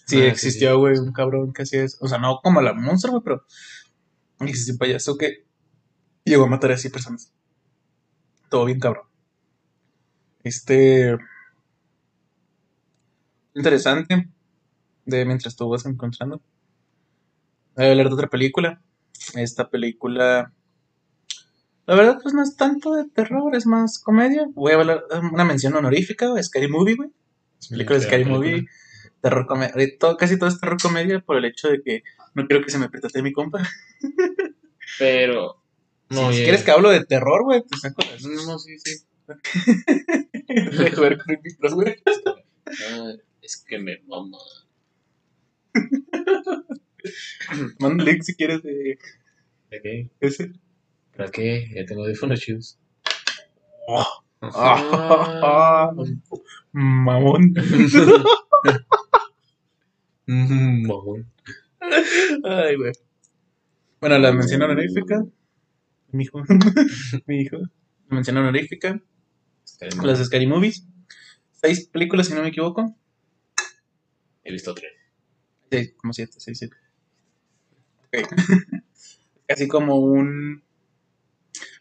[0.07, 0.77] Sí, Ah, existió, sí.
[0.77, 1.97] güey, un cabrón que hacía eso.
[2.01, 3.45] O sea, no como la monstruo, güey, pero
[4.39, 5.45] existió un payaso que
[6.23, 7.33] llegó a matar así personas.
[8.49, 9.05] Todo bien cabrón.
[10.43, 11.17] Este.
[13.53, 14.29] Interesante.
[15.05, 16.41] De mientras tú vas encontrando.
[17.75, 18.81] Voy a hablar de otra película.
[19.35, 20.53] Esta película.
[21.85, 24.47] La verdad, pues no es tanto de terror, es más comedia.
[24.53, 27.09] Voy a hablar una mención honorífica, Scary Movie, güey.
[27.69, 28.49] Película de Scary película.
[28.49, 28.67] Movie,
[29.21, 29.73] terror comedia.
[29.99, 32.03] Todo, casi todo es terror comedia por el hecho de que
[32.33, 33.61] no quiero que se me petate mi compa.
[34.99, 35.60] Pero.
[36.11, 38.23] Si- No, si, oye, quieres que hablo de terror, güey, te saco las.
[38.23, 38.97] No, no, sí, sí.
[40.77, 41.95] de jugar con el micro, güey.
[42.91, 44.37] Ah, es que me mama.
[47.79, 48.99] Manda un link si quieres de
[49.69, 50.09] ¿De qué?
[50.19, 50.51] ese.
[51.15, 51.69] ¿Para qué?
[51.73, 52.77] Ya tengo audífonos chidos.
[53.87, 54.05] Oh,
[54.41, 55.91] Ah.
[56.73, 57.53] mamón.
[60.25, 61.31] Mm, mamón.
[62.43, 62.91] Ay, güey.
[63.99, 65.23] Bueno, la mención honorífica.
[66.11, 66.43] Mi hijo.
[67.27, 67.57] Mi hijo.
[68.09, 69.01] Mención honorífica.
[70.03, 70.85] Las Scary Movies.
[71.51, 72.95] Seis películas, si no me equivoco.
[74.43, 74.91] He visto tres.
[75.71, 76.75] Sí, como siete, seis, siete.
[78.07, 78.27] Ok.
[79.47, 80.63] Casi como un.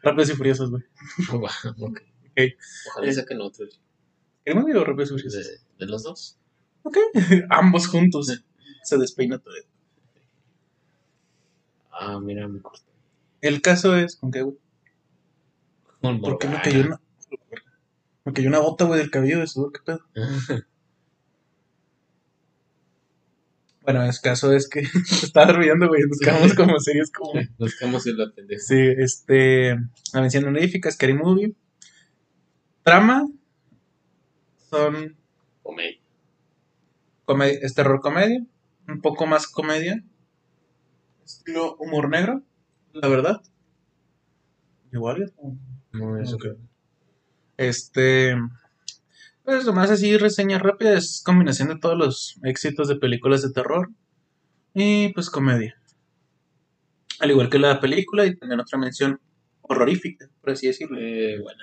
[0.02, 0.82] Rápidos y Furiosos, güey.
[1.30, 2.00] Guau, ok.
[2.30, 2.40] Ok.
[2.88, 3.80] Ojalá saquen otros.
[4.42, 5.46] ¿Scary Movie o Rápidos y Furiosos?
[5.46, 6.38] ¿De, de los dos?
[6.82, 6.98] Ok.
[7.48, 8.44] Ambos juntos.
[8.84, 9.54] Se despeina todo.
[11.90, 12.89] Ah, mira, me corté.
[13.40, 14.16] El caso es.
[14.16, 14.56] ¿Con qué, güey?
[16.00, 17.00] Con ¿Por qué me cayó una.
[18.24, 20.00] Me cayó una gota, güey, del cabello de sudor, ¿qué pedo?
[23.82, 24.80] Bueno, el caso es que
[25.22, 26.02] estaba riendo, güey.
[26.02, 27.32] Nos quedamos como serios, como.
[27.58, 28.62] Nos quedamos en la pendeja.
[28.62, 29.70] Sí, este.
[30.12, 31.54] La mención honorífica, Scary Movie.
[32.82, 33.26] Trama.
[34.68, 35.16] Son.
[35.62, 35.98] Comedia.
[37.24, 38.44] comedia, es terror comedia.
[38.86, 40.04] Un poco más comedia.
[41.24, 42.42] Estilo humor negro,
[42.92, 43.42] la verdad.
[44.92, 45.32] Igual.
[45.92, 46.46] No, eso Ok.
[47.56, 48.36] Este.
[49.44, 50.94] Pues nomás así, reseña rápida.
[50.94, 53.90] Es combinación de todos los éxitos de películas de terror.
[54.74, 55.76] Y pues comedia.
[57.18, 59.20] Al igual que la película, y también otra mención
[59.62, 60.98] horrorífica, por así decirlo.
[60.98, 61.62] Eh, bueno.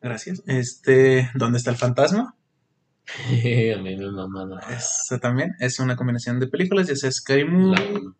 [0.00, 0.42] Gracias.
[0.46, 2.36] Este, ¿dónde está el fantasma?
[3.74, 7.44] a mí me mama la, Esa también es una combinación de películas, ya sea la
[7.44, 8.12] Movie.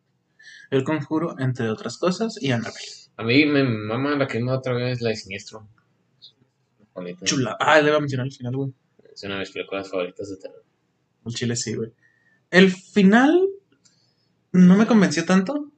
[0.71, 2.87] El Conjuro, entre otras cosas, y Annabelle.
[3.17, 5.67] A mí me mama la que no otra vez, la de Siniestro.
[7.25, 7.57] Chula.
[7.61, 8.73] Ah, le iba a mencionar al final, güey.
[9.15, 10.65] Es una de mis películas favoritas de terror.
[11.27, 11.93] El chile sí, güey.
[12.51, 13.41] El final
[14.53, 15.71] no me convenció tanto.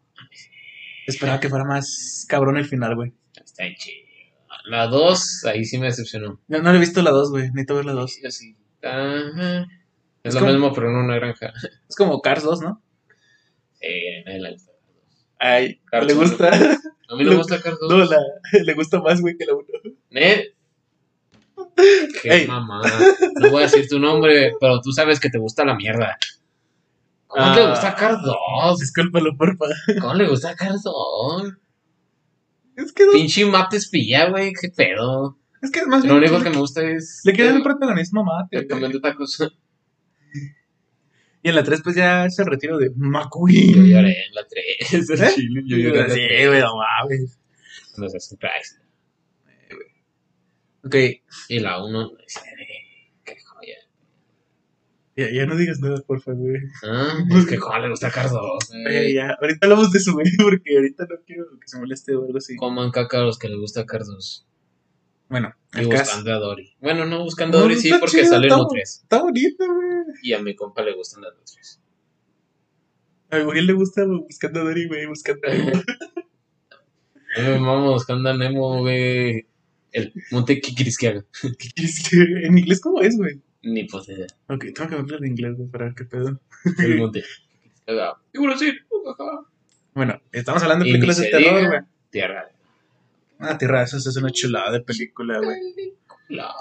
[1.06, 3.12] Esperaba que fuera más cabrón el final, güey.
[3.34, 3.96] Está chido.
[4.66, 6.40] La 2, ahí sí me decepcionó.
[6.48, 7.44] No, no le he visto la 2, güey.
[7.50, 8.18] Necesito ver la 2.
[8.30, 8.56] Sí.
[8.82, 9.62] Ajá.
[9.62, 9.68] Es,
[10.22, 11.52] Es lo como- mismo, pero en una granja.
[11.88, 12.82] Es como Cars 2, ¿no?
[13.80, 14.69] Eh, nadie la gusta.
[15.40, 16.28] Ay, Cars le 2.
[16.30, 16.48] gusta.
[17.08, 17.78] A mí no me gusta 2.
[17.88, 18.18] No, la,
[18.64, 19.64] le gusta más, güey, que la 1.
[20.10, 20.40] ¿Ned?
[22.22, 22.46] Qué Ey.
[22.46, 22.90] mamada.
[23.40, 26.16] No voy a decir tu nombre, pero tú sabes que te gusta la mierda.
[27.26, 27.54] ¿Cómo Ah.
[27.54, 28.78] te gusta Cars 2?
[28.78, 29.66] Discúlpalo, porfa.
[30.00, 31.52] ¿Cómo le gusta Cars 2?
[32.76, 33.12] Es que no.
[33.12, 34.52] Pinche mate espilla, güey.
[34.52, 35.38] ¿Qué pedo?
[35.62, 37.20] Es que más Lo único que me gusta es.
[37.24, 38.66] Le quieren el protagonismo a Mate.
[38.70, 39.38] el de tacos.
[41.42, 43.86] Y en la 3, pues ya es el retiro de Yo McQueen.
[43.86, 45.10] lloré en la 3.
[45.20, 45.32] ¿Eh?
[45.34, 46.48] Chile, yo lloré en la Sí, 3.
[46.48, 47.38] güey, no mames.
[47.94, 48.78] Cuando se hace Christ.
[50.82, 50.94] Ok,
[51.48, 52.10] Y la 1,
[53.24, 53.76] qué joya.
[55.14, 56.62] ya, ya no digas nada, por favor, güey.
[56.82, 58.70] Ah, es que cómo le gusta Cardos.
[58.86, 62.24] Oye, ya, ahorita hablamos de su güey, porque ahorita no quiero que se moleste o
[62.24, 62.56] algo así.
[62.56, 64.46] Coman caca a los que les gusta Cardos.
[65.30, 66.74] Bueno, Y buscando a Dory.
[66.80, 69.00] Bueno, no buscando a Dory, sí, porque chido, sale en nutrias.
[69.04, 69.88] Está bonita, güey.
[70.22, 71.80] Y a mi compa le gustan las nutrias.
[73.30, 75.70] A mi güey le gusta buscando a Dory, güey, buscando a Nemo.
[77.36, 79.46] A mí me mama buscando a Nemo, güey.
[79.92, 81.24] El monte Kikirisquiaga.
[81.40, 82.16] ¿Qué quieres que
[82.46, 83.40] en inglés cómo es, güey?
[83.62, 84.26] Ni pues idea.
[84.48, 86.40] Ok, tengo que hablar en inglés, güey, para ver qué pedo.
[86.78, 88.16] El monte Kikirisquiaga.
[88.32, 88.80] Y Brasil.
[89.06, 89.46] ajá.
[89.94, 91.80] Bueno, estamos hablando de películas de terror, güey.
[92.10, 92.50] Tierra.
[93.40, 95.58] Ah, tierra, eso es una chulada de película, güey.
[96.28, 96.54] La-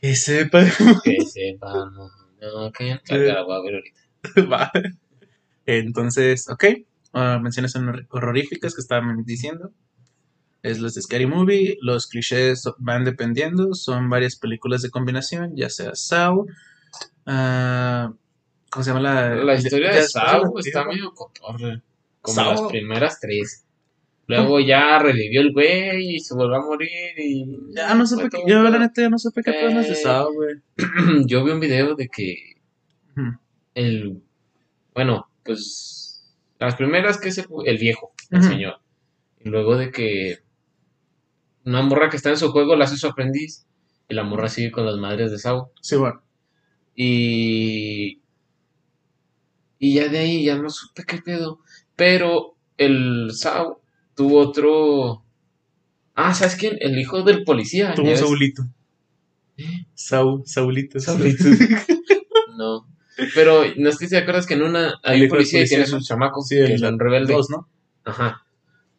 [0.00, 0.64] Que sepa.
[1.04, 2.10] Que sepa, no.
[2.40, 4.50] No, que la voy a ver ahorita.
[4.50, 4.72] Va.
[5.66, 6.64] Entonces, ok.
[7.12, 7.74] ah, menciones
[8.10, 9.72] horroríficas que estaban diciendo.
[10.62, 11.76] Es los de Scary Movie.
[11.82, 13.74] Los clichés van dependiendo.
[13.74, 16.46] Son varias películas de combinación, ya sea Saw.
[17.26, 18.12] ah,
[18.70, 19.34] ¿Cómo se llama la.?
[19.36, 21.82] La historia de después Saw la- está medio cotorre.
[22.20, 23.64] Como las primeras tres.
[24.26, 27.44] Luego ya revivió el güey y se volvió a morir y...
[27.74, 28.30] Ya no supe.
[28.30, 29.94] fue un Yo, la neta, ya no supe qué de Eh.
[29.94, 30.56] Saw, güey.
[31.26, 32.36] Yo vi un video de que
[33.74, 34.22] el...
[34.94, 36.32] Bueno, pues...
[36.58, 38.80] Las primeras que es el, el viejo, el señor.
[39.44, 40.38] Y luego de que
[41.64, 43.66] una morra que está en su juego la hace su aprendiz.
[44.08, 45.70] Y la morra sigue con las madres de Saw.
[45.80, 46.22] Sí, bueno.
[46.94, 48.20] Y.
[49.80, 51.58] Y ya de ahí ya no supe qué pedo.
[51.96, 53.81] Pero el Sao
[54.14, 55.24] tuvo otro.
[56.14, 56.76] Ah, ¿sabes quién?
[56.80, 57.94] El hijo del policía.
[57.94, 58.18] Tuvo ¿ya un?
[58.18, 58.62] Saulito.
[59.94, 61.00] Saul, Saulito.
[61.00, 61.44] Saulito.
[62.54, 62.86] No.
[63.34, 66.48] Pero no si te acuerdas que en una hay un policía y tiene sus chamacos
[66.48, 67.34] Sí, que el son rebeldes.
[67.34, 67.66] Dos, ¿no?
[68.04, 68.44] Ajá.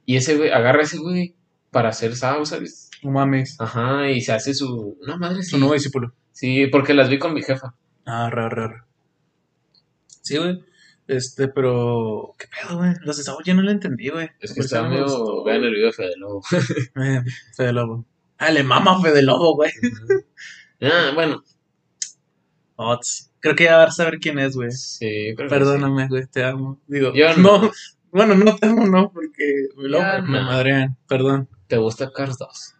[0.05, 1.35] Y ese güey agarra a ese güey
[1.69, 2.89] para hacer Sao, ¿sabes?
[3.03, 3.57] No mames.
[3.59, 4.97] Ajá, y se hace su.
[5.05, 5.51] No, madre, sí.
[5.51, 6.13] Su nuevo discípulo.
[6.31, 7.75] Sí, porque las vi con mi jefa.
[8.05, 8.85] Ah, raro, raro.
[10.21, 10.63] Sí, güey.
[11.15, 12.35] Este, pero.
[12.39, 12.93] ¿Qué pedo, güey?
[13.01, 14.29] Los de Saúl ya no lo entendí, güey.
[14.39, 15.43] Es que está medio.
[15.43, 16.41] Vean el video de Fede Lobo.
[16.95, 17.21] Eh,
[17.55, 18.05] Fede Lobo.
[18.37, 19.71] Ah, le mama Fede Lobo, güey.
[20.81, 21.43] ah, bueno.
[22.75, 23.31] Ots.
[23.39, 24.71] Creo que ya vas a saber quién es, güey.
[24.71, 26.79] Sí, creo Perdóname, güey, te amo.
[26.87, 27.61] Digo, Yo no.
[27.61, 27.71] no.
[28.11, 30.97] Bueno, no te amo, no, porque me, lo, me madrean.
[31.07, 31.47] Perdón.
[31.51, 31.57] sí.
[31.67, 32.75] ¿Te gusta Cars 2?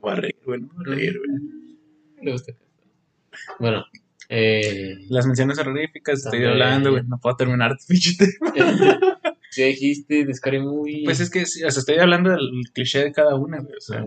[0.00, 0.60] Voy a reír, güey.
[0.60, 1.40] voy a reír, güey.
[2.22, 2.64] ¿Le gusta Cars
[3.48, 3.56] 2?
[3.58, 3.84] Bueno,
[4.28, 7.04] eh, Las menciones horroríficas, estoy hablando, güey.
[7.06, 8.16] No puedo terminar tu pinche.
[9.56, 11.02] ¿qué dijiste de Scary Movie?
[11.04, 13.74] Pues es que, o sea, estoy hablando del cliché de cada una, güey.
[13.76, 14.06] O sea.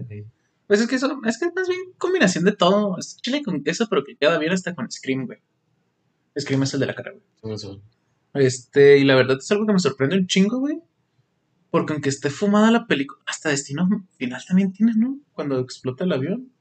[0.68, 2.98] Pues es que eso, es que es más bien combinación de todo.
[3.00, 5.40] Es chile con queso, pero que queda bien hasta con Scream, güey.
[6.40, 7.58] Scream es el de la cara, güey.
[8.36, 10.80] Este, y la verdad es algo que me sorprende un chingo, güey.
[11.72, 15.20] Porque aunque esté fumada la película, hasta destino final también tiene, ¿no?
[15.34, 16.52] Cuando explota el avión.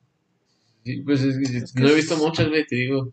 [0.85, 3.13] Sí, pues es que Es que no he visto muchas, güey, te digo.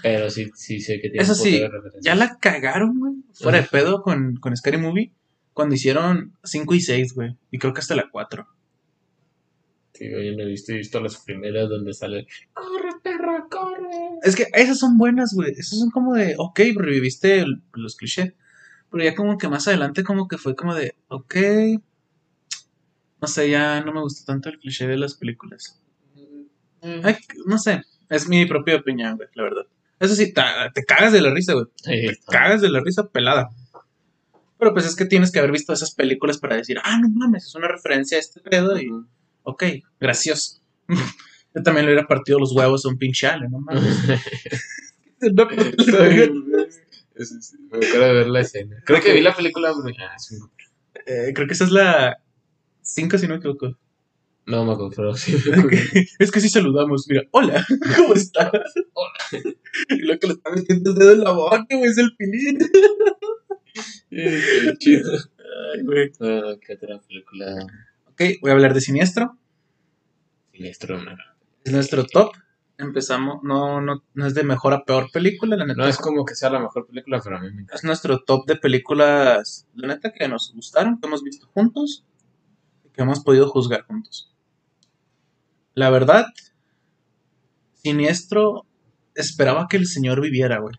[0.00, 1.70] Pero sí, sí sé que tiene Eso sí, de.
[2.00, 3.14] Ya la cagaron, güey.
[3.34, 5.12] Fuera de pedo con, con Scary Movie.
[5.52, 7.36] Cuando hicieron 5 y 6, güey.
[7.50, 8.46] Y creo que hasta la 4.
[9.92, 12.26] Sí, güey, yo no he visto, he visto las primeras donde sale.
[12.54, 13.90] ¡Corre, perra, corre!
[14.22, 15.50] Es que esas son buenas, güey.
[15.52, 18.32] Esas son como de, ok, reviviste el- los clichés.
[18.90, 21.34] Pero ya como que más adelante como que fue como de, ok.
[23.20, 25.80] No sé, ya no me gustó tanto el cliché de las películas.
[26.82, 29.66] Eh, Ay, no sé, es mi propia opinión, güey, la verdad.
[30.02, 31.66] Eso sí, te cagas de la risa, güey.
[31.84, 32.32] Te está.
[32.32, 33.50] cagas de la risa pelada.
[34.58, 37.46] Pero pues es que tienes que haber visto esas películas para decir, ah, no mames,
[37.46, 38.90] es una referencia a este pedo y,
[39.44, 39.62] ok,
[40.00, 40.60] gracioso.
[41.54, 43.96] Yo también le hubiera partido los huevos a un pinche ale, no mames.
[45.20, 46.02] No, Me acuerdo
[48.06, 48.82] de ver la escena.
[48.84, 49.70] Creo que vi la película.
[50.00, 50.34] Ah, sí,
[51.06, 52.18] Eh, creo que esa es la
[52.80, 53.78] 5, si no me equivoco.
[54.46, 55.36] No me acuerdo, sí.
[55.52, 55.78] acuerdo.
[56.18, 57.06] es que sí saludamos.
[57.08, 57.64] Mira, hola,
[57.96, 58.50] ¿cómo estás?
[58.92, 59.42] Hola.
[59.88, 62.58] Y lo que le está metiendo el dedo en la boca, güey, es el pilín.
[64.10, 65.10] Eh, qué chido.
[65.74, 66.12] Ay, güey.
[66.20, 67.66] Ah, ¿Qué otra película?
[68.10, 69.38] Ok, voy a hablar de Siniestro.
[70.52, 71.12] Siniestro, no.
[71.64, 72.32] Es nuestro top.
[72.76, 75.80] Empezamos, no, no, no es de mejor a peor película, la neta.
[75.80, 77.76] No es como que sea la mejor película, pero a mí me encanta.
[77.76, 82.04] Es nuestro top de películas, la neta, que nos gustaron, que hemos visto juntos
[82.84, 84.31] y que hemos podido juzgar juntos.
[85.74, 86.26] La verdad,
[87.74, 88.66] Siniestro
[89.14, 90.76] esperaba que el señor viviera, güey.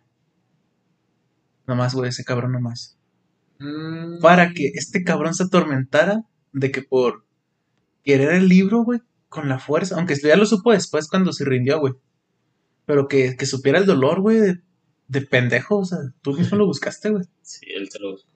[1.67, 2.97] Nomás, güey, ese cabrón nomás.
[3.59, 7.25] Mm, Para que este cabrón se atormentara de que por
[8.03, 9.95] querer el libro, güey, con la fuerza.
[9.95, 11.93] Aunque ya lo supo después cuando se rindió, güey.
[12.85, 14.61] Pero que, que supiera el dolor, güey, de,
[15.07, 15.79] de pendejo.
[15.79, 17.23] O sea, tú mismo lo buscaste, güey.
[17.41, 18.29] Sí, él te lo buscó.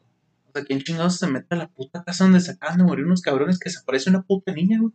[0.47, 3.05] O sea, ¿quién chingados se mete a la puta casa donde se acaban de morir
[3.05, 4.93] unos cabrones que se aparece una puta niña, güey?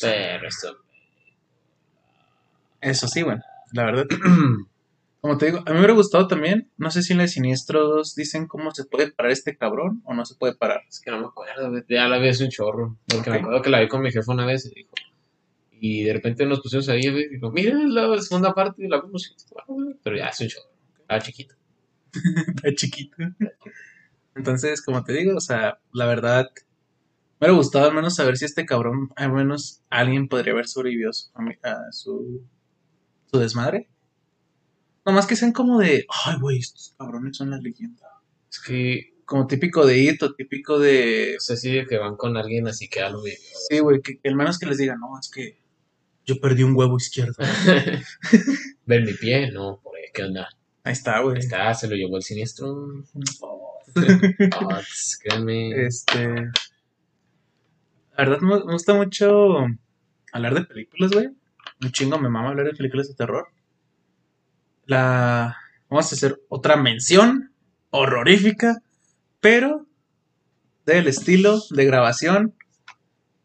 [0.00, 0.76] Pero esto.
[2.80, 3.42] Eso sí, bueno,
[3.72, 4.04] la verdad.
[5.20, 7.28] Como te digo, a mí me hubiera gustado también, no sé si en la de
[7.28, 10.82] Siniestros dicen cómo se puede parar este cabrón o no se puede parar.
[10.86, 11.72] Es que no me acuerdo.
[11.88, 12.98] Ya la vi hace un chorro.
[13.08, 13.42] Porque me Ok.
[13.42, 14.90] acuerdo que la vi con mi jefe una vez y dijo.
[15.80, 17.00] Y de repente nos pusimos ahí.
[17.06, 19.18] Y dijo, mira la segunda parte y la bueno,
[19.66, 20.68] güey, Pero ya hace un chorro.
[21.00, 21.54] Estaba chiquito.
[22.56, 23.16] Está chiquito.
[24.34, 26.50] Entonces, como te digo, o sea, la verdad,
[27.44, 31.10] me hubiera gustado al menos saber si este cabrón, al menos alguien podría haber sobrevivido
[31.10, 31.30] a su,
[31.62, 32.46] a su,
[33.30, 33.90] su desmadre.
[35.04, 38.08] Nomás que sean como de, ay, güey, estos cabrones son la leyenda.
[38.50, 39.14] Es que.
[39.26, 41.36] Como típico de It o típico de...
[41.38, 43.38] Sé si de que van con alguien así que algo vivió.
[43.70, 45.62] Sí, güey, que, que al menos que les diga, no, es que
[46.26, 47.36] yo perdí un huevo izquierdo.
[48.86, 50.48] Ver mi pie, no, por ahí, ¿qué onda?
[50.82, 51.36] Ahí está, güey.
[51.36, 53.04] Ahí está, se lo llevó el siniestro.
[53.96, 55.86] Ah, tss, créanme.
[55.86, 56.50] Este.
[58.16, 59.66] La verdad, me gusta mucho
[60.32, 61.28] hablar de películas, güey.
[61.82, 63.48] Un chingo me mama hablar de películas de terror.
[64.86, 65.56] La.
[65.90, 67.52] Vamos a hacer otra mención
[67.90, 68.82] horrorífica,
[69.40, 69.86] pero
[70.86, 72.54] del estilo de grabación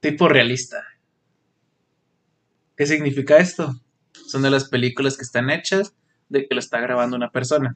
[0.02, 0.84] tipo realista.
[2.76, 3.74] ¿Qué significa esto?
[4.14, 5.96] Son de las películas que están hechas
[6.30, 7.76] de que lo está grabando una persona.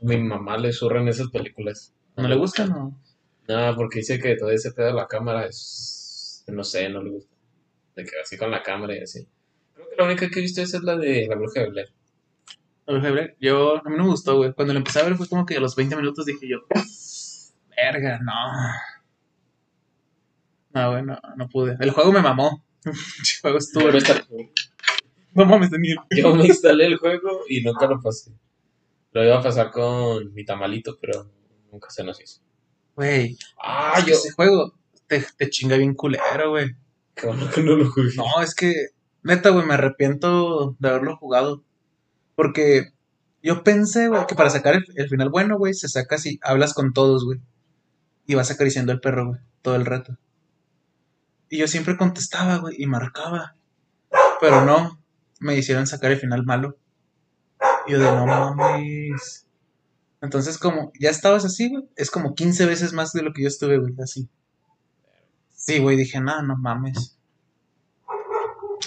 [0.00, 1.94] Mi mamá le zurran esas películas.
[2.16, 3.03] ¿No le gustan o.?
[3.48, 6.44] No, porque dice que todo ese pedo de la cámara es.
[6.48, 7.34] No sé, no le gusta.
[7.96, 9.26] De que así con la cámara y así.
[9.74, 11.88] Creo que la única que he visto esa es la de La Bruja de Blair.
[12.86, 14.52] El Febre, Yo, a mí no me gustó, güey.
[14.52, 16.58] Cuando lo empecé a ver fue como que a los 20 minutos dije yo,
[17.76, 18.32] verga, no.
[20.74, 21.76] No, güey, no, no pude.
[21.80, 22.64] El juego me mamó.
[22.84, 22.92] El
[23.40, 23.88] juego estuvo.
[23.90, 24.26] Instal-
[25.32, 25.98] No mames, Daniel.
[26.10, 28.32] yo me instalé el juego y nunca lo pasé.
[29.12, 31.30] Lo iba a pasar con mi tamalito, pero
[31.72, 32.40] nunca se nos hizo.
[32.96, 34.14] Güey, Ah, yo.
[34.14, 34.74] ese juego
[35.06, 36.74] te, te chinga bien culero, güey.
[37.14, 37.26] Que
[37.62, 38.10] no lo jugué.
[38.16, 38.72] No, es que,
[39.22, 41.62] neta, güey, me arrepiento de haberlo jugado.
[42.34, 42.92] Porque
[43.42, 46.74] yo pensé, güey, que para sacar el, el final bueno, güey, se saca así, hablas
[46.74, 47.40] con todos, güey.
[48.26, 50.16] Y vas acariciando al perro, güey, todo el rato.
[51.50, 53.54] Y yo siempre contestaba, güey, y marcaba.
[54.40, 54.98] Pero no,
[55.40, 56.76] me hicieron sacar el final malo.
[57.86, 59.46] Y yo de no mames.
[60.24, 63.48] Entonces, como ya estabas así, güey, es como 15 veces más de lo que yo
[63.48, 64.28] estuve, güey, así.
[65.54, 67.18] Sí, güey, dije, no, no mames.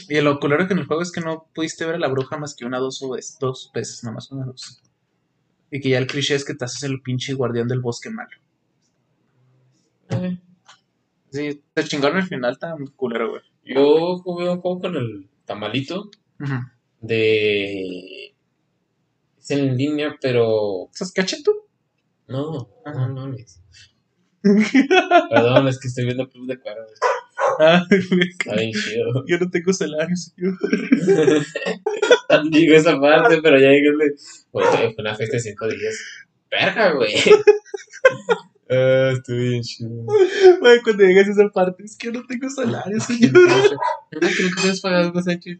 [0.09, 2.37] Y lo culero que en el juego es que no pudiste ver a la bruja
[2.37, 4.81] más que una dos o vez- dos veces, nomás una dos.
[5.69, 8.29] Y que ya el cliché es que te haces el pinche guardián del bosque malo.
[11.31, 13.41] Sí, te chingaron el final tan culero, güey.
[13.65, 16.09] Yo jugué un juego con el tamalito
[16.39, 16.53] Ujú.
[17.01, 18.33] de.
[19.49, 20.89] En línea, pero.
[20.91, 21.51] ¿Estás cachito?
[22.27, 22.91] No, Ah.
[22.93, 23.61] no, no mames.
[25.29, 26.91] Perdón, es que estoy viendo Club de Cuervos.
[27.59, 29.23] Ay, güey, Está bien chido.
[29.27, 30.57] Yo no tengo salario, señor.
[32.51, 33.91] Digo esa parte, pero ya llegué.
[34.51, 35.97] Güey, fue una fiesta de cinco días.
[36.49, 37.13] Verga, güey.
[38.69, 39.89] Ah, estuvo bien chido.
[40.59, 43.31] Güey, cuando llegas a esa parte, es que yo no tengo salario, señor.
[43.33, 45.59] No creo que hayas pagado Hugo Sánchez.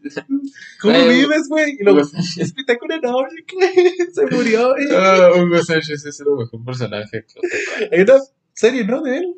[0.80, 1.76] ¿Cómo Ay, vives, güey?
[1.78, 3.94] Y luego, novio, ¿qué?
[4.12, 4.86] Se murió, güey.
[4.92, 7.24] Ah, Hugo Sánchez es el mejor personaje.
[7.92, 8.14] Hay una
[8.52, 9.02] serie, ¿no?
[9.02, 9.34] De él.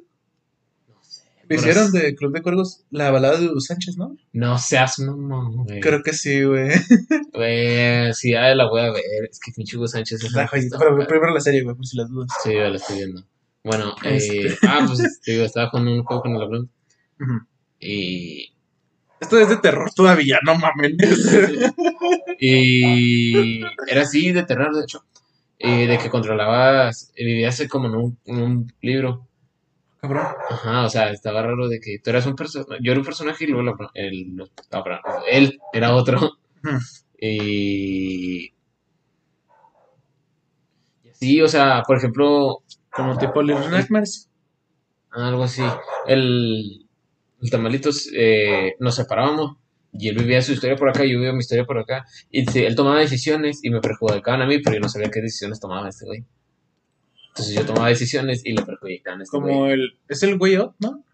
[0.89, 1.23] No sé.
[1.49, 4.16] Lo hicieron de Club de Cuervos, la balada de Hugo Sánchez, ¿no?
[4.33, 5.81] No seas mamón, güey.
[5.81, 6.71] Creo que sí, güey.
[7.33, 9.29] Güey, sí, ya la voy a ver.
[9.31, 10.77] Es que pinche Hugo Sánchez es La joyita.
[10.79, 12.29] Pero primero la serie, güey, por si las dudas.
[12.43, 13.25] Sí, ya la estoy viendo.
[13.62, 14.66] Bueno, eh, Este.
[14.66, 16.70] ah, pues te digo, estaba jugando un juego con el avión
[17.20, 17.46] Ujú.
[17.78, 18.52] y,
[19.20, 20.94] Esto es de terror todavía, no mames.
[22.40, 25.04] y era así de terror, de hecho,
[25.58, 29.26] eh, de que controlabas, eh, vivías como en un, en un libro.
[30.00, 30.24] Cabrón.
[30.48, 33.44] Ajá, o sea, estaba raro de que tú eras un personaje, yo era un personaje
[33.44, 35.00] y luego la- el, no, perdón,
[35.30, 36.32] él era otro.
[37.22, 38.46] Y...
[41.04, 42.62] y así, o sea, por ejemplo,
[42.93, 44.28] Como tipo Little Nightmares.
[45.11, 45.62] Algo así.
[46.07, 46.86] El,
[47.41, 49.57] el Tamalitos eh, nos separábamos
[49.93, 52.05] y él vivía su historia por acá y yo vivía mi historia por acá.
[52.30, 55.20] Y sí, él tomaba decisiones y me perjudicaban a mí, pero yo no sabía qué
[55.20, 56.24] decisiones tomaba este güey.
[57.28, 59.53] Entonces yo tomaba decisiones y le perjudicaban a este güey.
[59.53, 59.99] Como el.
[60.09, 61.05] Es el Way Out, ¿no?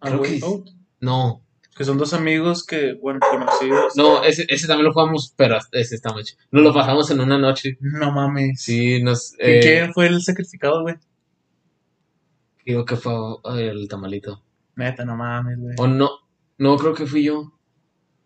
[0.00, 0.68] Ah, Creo que- Out.
[1.00, 1.42] No,
[1.76, 3.96] Que son dos amigos que, bueno, conocidos.
[3.96, 6.34] no, ese, ese también lo jugamos, pero ese está mucho.
[6.50, 7.76] Nos lo pasamos en una noche.
[7.80, 8.60] No mames.
[8.62, 9.32] Sí, nos...
[9.32, 10.94] ¿Qui- eh, ¿Quién fue el sacrificado, güey?
[12.64, 13.12] Digo que fue
[13.44, 14.42] ay, el tamalito.
[14.76, 15.74] Neta, no mames, güey.
[15.78, 16.10] O no,
[16.58, 17.52] no creo que fui yo.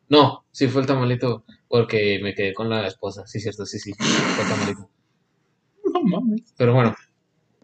[0.08, 3.26] No, sí fue el tamalito, porque me quedé con la esposa.
[3.26, 4.90] Sí, cierto, sí, sí, fue el tamalito.
[5.92, 6.52] No mames.
[6.58, 6.94] Pero bueno,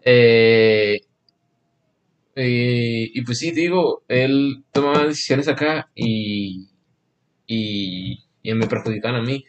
[0.01, 1.01] eh,
[2.35, 6.69] eh, y pues sí, digo, él tomaba decisiones acá y,
[7.45, 9.45] y, y me perjudicaban a mí.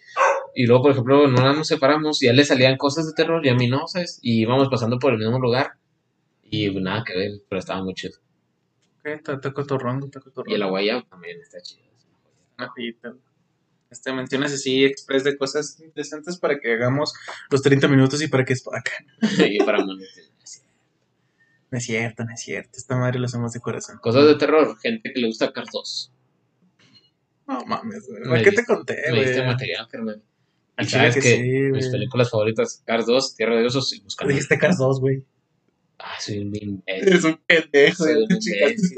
[0.55, 3.45] Y luego, por ejemplo, no nos separamos y a él le salían cosas de terror
[3.47, 4.19] y a mí no, ¿sabes?
[4.23, 5.75] Y íbamos pasando por el mismo lugar
[6.55, 8.19] y nada que ver, pero estaba muy chido.
[9.01, 11.83] Ok, está, está cotorrando, está Y el aguayabo también está chido.
[12.59, 13.21] Una joyita, güey.
[13.91, 17.13] Este, mencionas así express de cosas interesantes para que hagamos
[17.51, 18.93] los 30 minutos y para que es para acá.
[19.47, 20.25] y para monetizar.
[21.71, 22.71] No es cierto, no es cierto.
[22.77, 23.99] Esta madre lo hacemos de corazón.
[23.99, 26.13] Cosas de terror, gente que le gusta Cars 2.
[27.49, 28.21] No mames, güey.
[28.21, 29.47] Me ¿Para qué te conté, Me diste güey?
[29.47, 29.89] material.
[30.77, 31.91] Al Y sabes que que sí, mis güey.
[31.91, 34.33] películas favoritas, Cars 2, Tierra de Osos y Buscando.
[34.33, 35.25] Dijiste Cars 2, güey.
[35.99, 36.83] Ah, soy un imbécil.
[36.87, 38.25] Eres un pendejo, Soy güey.
[38.27, 38.93] un imbécil.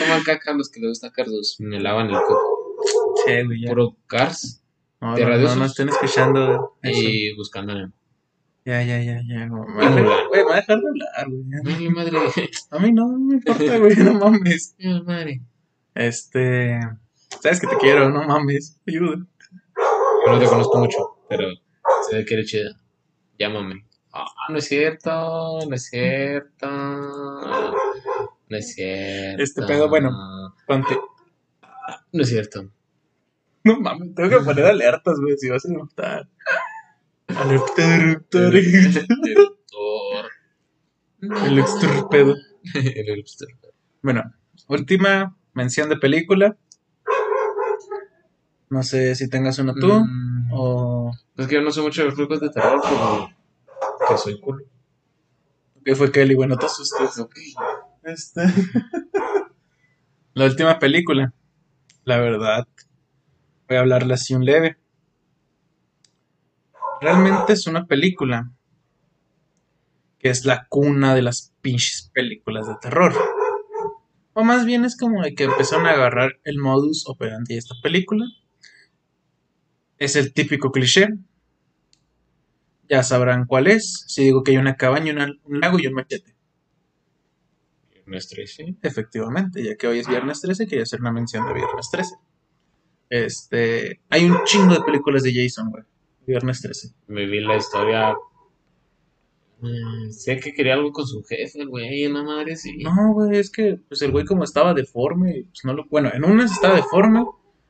[0.00, 1.56] Coman caca los que les gusta Cars 2.
[1.60, 2.74] Me lavan el coco.
[3.26, 3.64] Sí, güey.
[3.66, 4.62] Puro Cars
[5.00, 7.00] No, no, no, no estén escuchando eso.
[7.00, 7.92] y Buscando Nemo.
[8.64, 9.46] Ya, ya, ya, ya.
[9.48, 9.62] güey.
[9.68, 10.28] Me va a dejar- Mulan.
[10.28, 11.42] güey, me va a dejar de hablar, güey.
[11.48, 11.78] ya.
[11.78, 12.18] Ay, madre.
[12.70, 13.96] A mí no, no me importa, güey.
[13.96, 14.74] No mames.
[14.80, 15.40] Ay, madre.
[15.94, 16.80] Este.
[17.40, 18.80] Sabes que te quiero, no mames.
[18.86, 19.24] Ayuda.
[20.26, 21.48] Yo no te conozco mucho, pero
[22.08, 22.76] se ve que eres chida.
[23.38, 23.84] Llámame.
[24.48, 26.66] No es cierto, no es cierto.
[28.48, 29.42] No es cierto.
[29.42, 30.10] Este pedo, bueno.
[30.66, 30.98] Ponte.
[32.12, 32.70] No es cierto.
[33.64, 36.28] No mames, tengo que poner alertas, güey, si vas a notar.
[37.28, 38.56] Alerta eruptor.
[38.56, 38.64] El
[39.30, 40.30] eruptor.
[41.20, 43.48] El eruptor.
[44.00, 44.22] Bueno,
[44.68, 46.56] última mención de película.
[48.70, 52.06] No sé si tengas una tú Mm, o Es que yo no sé mucho de
[52.06, 53.30] los películas de terror, pero
[54.06, 54.64] que soy culo.
[55.84, 56.34] qué fue Kelly.
[56.34, 57.18] Bueno, te asustes.
[57.18, 57.36] Ok.
[58.04, 58.42] Este.
[60.34, 61.32] La última película.
[62.04, 62.66] La verdad.
[63.68, 64.78] Voy a hablarle así un leve.
[67.00, 68.50] Realmente es una película
[70.18, 73.12] que es la cuna de las pinches películas de terror.
[74.32, 77.74] O más bien es como de que empezaron a agarrar el modus operandi de esta
[77.82, 78.24] película.
[79.98, 81.08] Es el típico cliché.
[82.88, 84.04] Ya sabrán cuál es.
[84.08, 86.34] Si digo que hay una cabaña, una- un lago y un machete.
[87.92, 88.76] Viernes 13.
[88.82, 92.14] Efectivamente, ya que hoy es viernes 13, quería hacer una mención de viernes 13.
[93.10, 95.82] Este, hay un chingo de películas de Jason, güey.
[96.26, 96.94] Viernes 13.
[97.08, 98.14] Me vi la historia.
[99.60, 102.76] Mm, sé que quería algo con su jefe, güey, una madre sí.
[102.78, 106.24] No, güey, es que pues el güey como estaba deforme, pues no lo, bueno, en
[106.24, 107.24] unas estaba deforme,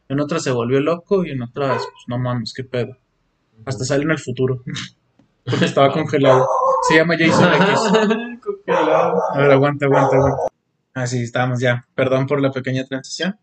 [0.09, 2.97] en otras se volvió loco y en otras, pues no mames, qué pedo.
[3.65, 4.63] Hasta sale en el futuro.
[5.49, 6.47] Porque estaba congelado.
[6.89, 8.41] Se llama Jason X.
[8.45, 9.23] Congelado.
[9.33, 10.43] A ver, aguanta, aguanta, aguanta.
[10.95, 11.87] Así estamos ya.
[11.95, 13.39] Perdón por la pequeña transición.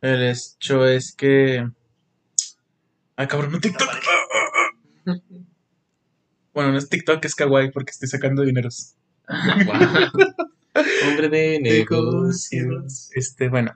[0.00, 1.68] El hecho es que.
[3.16, 3.88] Ay, cabrón, no TikTok.
[6.54, 8.96] Bueno, no es TikTok, es kawaii porque estoy sacando dineros.
[11.06, 13.10] Hombre de negocios.
[13.14, 13.72] Este, bueno,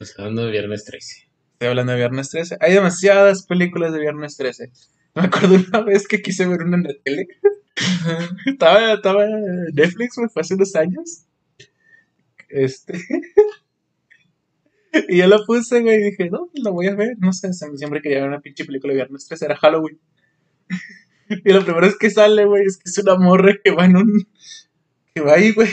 [0.00, 1.28] Estamos hablando de viernes 13.
[1.52, 2.56] estoy hablando de Viernes 13.
[2.60, 4.72] Hay demasiadas películas de Viernes 13.
[5.16, 7.28] Me acuerdo una vez que quise ver una en la tele.
[8.46, 9.26] estaba, estaba
[9.72, 11.26] Netflix, me fue hace unos años.
[12.48, 13.00] Este.
[15.08, 17.16] y yo la puse, güey, y dije, no, la voy a ver.
[17.18, 20.00] No sé, siempre quería ver una pinche película de Viernes 13, era Halloween.
[21.28, 23.96] y lo primero es que sale, güey, es que es una morra que va en
[23.96, 24.28] un.
[25.14, 25.70] que va ahí, güey,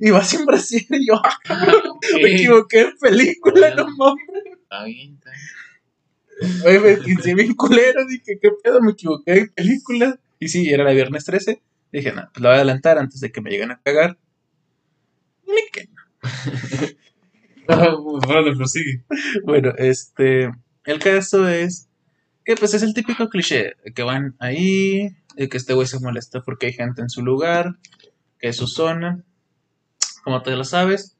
[0.00, 0.84] y va sin brasier.
[0.90, 1.84] Y yo, ah,
[2.20, 4.24] me equivoqué película, no mames.
[4.62, 5.59] Está bien, está bien.
[6.64, 8.80] Oye, me quedé bien culero, dije, ¿qué pedo?
[8.80, 10.18] Me equivoqué de película.
[10.38, 11.62] Y sí, era la viernes 13.
[11.92, 14.18] Dije, no, pues la voy a adelantar antes de que me lleguen a cagar.
[15.46, 16.02] Ni que no.
[17.68, 19.04] Ah, Bueno, prosigue.
[19.44, 20.50] Bueno, este.
[20.84, 21.88] El caso es
[22.44, 26.66] que, pues, es el típico cliché: que van ahí, que este güey se molesta porque
[26.66, 27.76] hay gente en su lugar,
[28.38, 29.24] que es su zona.
[30.24, 31.16] Como te lo sabes,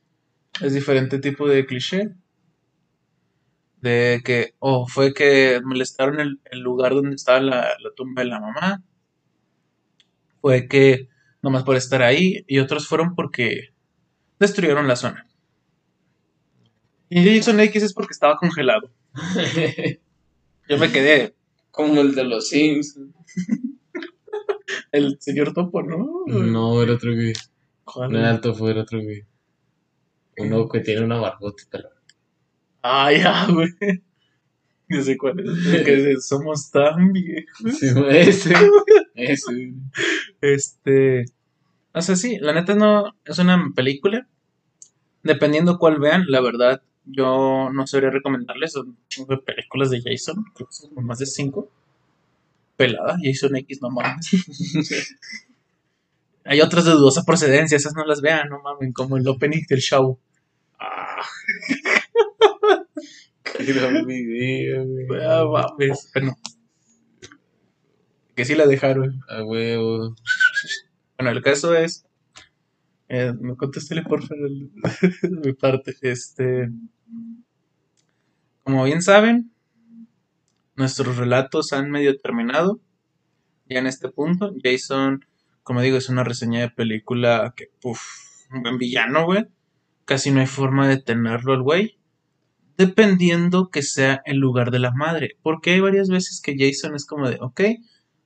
[0.61, 2.11] es diferente tipo de cliché.
[3.81, 8.29] De que, oh, fue que molestaron el, el lugar donde estaba la, la tumba de
[8.29, 8.83] la mamá.
[10.41, 11.09] Fue que,
[11.43, 13.71] nomás por estar ahí, y otros fueron porque
[14.39, 15.27] destruyeron la zona.
[17.09, 18.91] Y Jason X es porque estaba congelado.
[20.69, 21.35] Yo me quedé,
[21.71, 22.99] Como el de los Sims.
[24.93, 26.25] el señor Topo, ¿no?
[26.27, 27.33] No, era otro güey.
[28.09, 29.25] No era alto, fue era otro güey.
[30.37, 31.65] Uno que tiene una barbota.
[31.71, 31.89] pero-
[32.83, 33.71] Ah, ya, güey.
[34.89, 35.85] No sé cuál es.
[35.85, 37.79] que somos tan viejos.
[37.79, 38.55] Sí, ese.
[39.15, 39.73] Ese.
[40.41, 41.25] Este.
[41.93, 44.27] O sea, sí, la neta no es una película.
[45.23, 48.73] Dependiendo cuál vean, la verdad, yo no sabría recomendarles.
[48.73, 48.97] Son
[49.45, 51.71] películas de Jason, creo que son más de cinco.
[52.77, 54.31] Pelada, Jason X, no mames.
[56.45, 59.81] Hay otras de dudosa procedencia, esas no las vean, no mames, como el opening del
[59.81, 60.19] show.
[60.79, 61.23] Ah.
[63.59, 65.23] Güey.
[65.23, 66.37] Ah, mames, bueno.
[68.35, 69.21] Que sí la dejaron.
[69.29, 70.15] A huevo.
[71.19, 72.07] Bueno, el caso es.
[73.09, 74.51] Eh, me contéstele por favor
[75.45, 75.95] mi parte.
[76.01, 76.71] Este.
[78.63, 79.53] Como bien saben,
[80.77, 82.81] nuestros relatos han medio terminado.
[83.69, 85.25] Ya en este punto, Jason,
[85.63, 88.01] como digo, es una reseña de película que, puff,
[88.53, 89.47] un buen villano, güey.
[90.05, 92.00] Casi no hay forma de tenerlo al güey.
[92.81, 95.37] Dependiendo que sea el lugar de la madre.
[95.43, 97.61] Porque hay varias veces que Jason es como de, ok,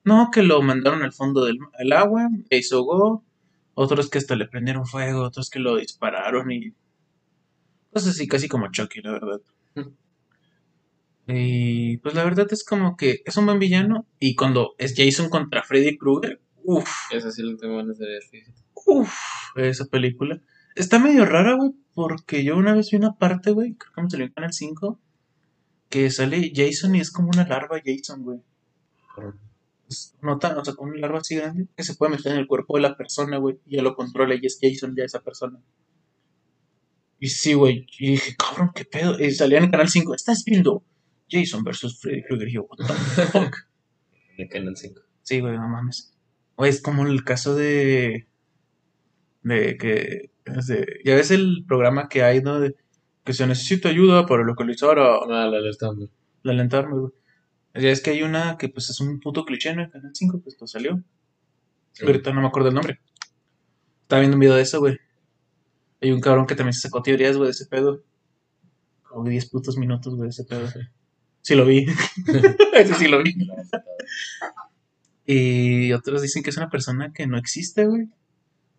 [0.05, 3.25] no, que lo mandaron al fondo del el agua, e hizo go.
[3.75, 6.73] Otros que hasta le prendieron fuego, otros que lo dispararon y.
[7.93, 9.41] Cosas así, casi como Chucky, la verdad.
[11.27, 14.07] Y pues la verdad es como que es un buen villano.
[14.21, 18.23] Y cuando es Jason contra Freddy Krueger, uff, Esa sí la tengo ganas de ver,
[18.31, 18.61] fíjate.
[18.85, 19.15] uff,
[19.57, 20.41] esa película.
[20.75, 24.11] Está medio rara, güey, porque yo una vez vi una parte, güey, creo que me
[24.11, 25.01] salió en Canal 5,
[25.89, 28.41] que sale Jason y es como una larva Jason, güey.
[29.89, 32.39] Es- No tan, o sea, con una larva así grande que se puede meter en
[32.39, 35.21] el cuerpo de la persona, güey, y ya lo controla y es Jason ya esa
[35.21, 35.61] persona.
[37.21, 39.19] Y sí, güey, y dije, cabrón, qué pedo.
[39.19, 40.83] Y salía en el Canal 5, estás viendo
[41.31, 42.49] Jason versus Freddy Krueger.
[42.49, 43.57] Y yo, what the fuck.
[44.37, 45.01] En el Canal 5.
[45.23, 46.13] Sí, güey, no mames.
[46.57, 48.27] Güey, es como el caso de.
[49.43, 50.31] De que.
[51.05, 52.61] Ya ves el programa que hay, ¿no?
[52.61, 52.75] De
[53.25, 56.09] que se necesita ayuda para localizar a Ah, la alerta, hombre.
[56.43, 57.13] la alentarme, güey.
[57.75, 60.41] Ya es que hay una que, pues, es un puto cliché en el canal 5,
[60.43, 61.03] pues, lo salió.
[62.03, 63.01] Ahorita no me acuerdo el nombre.
[64.03, 64.97] Estaba viendo un video de eso, güey.
[66.01, 68.03] Hay un cabrón que también se sacó teorías, güey, de ese pedo.
[69.03, 70.69] Como 10 putos minutos, güey, de ese pedo.
[71.41, 71.87] Sí lo vi.
[72.75, 73.35] Ese sí lo vi.
[75.27, 78.09] Y otros dicen que es una persona que no existe, güey.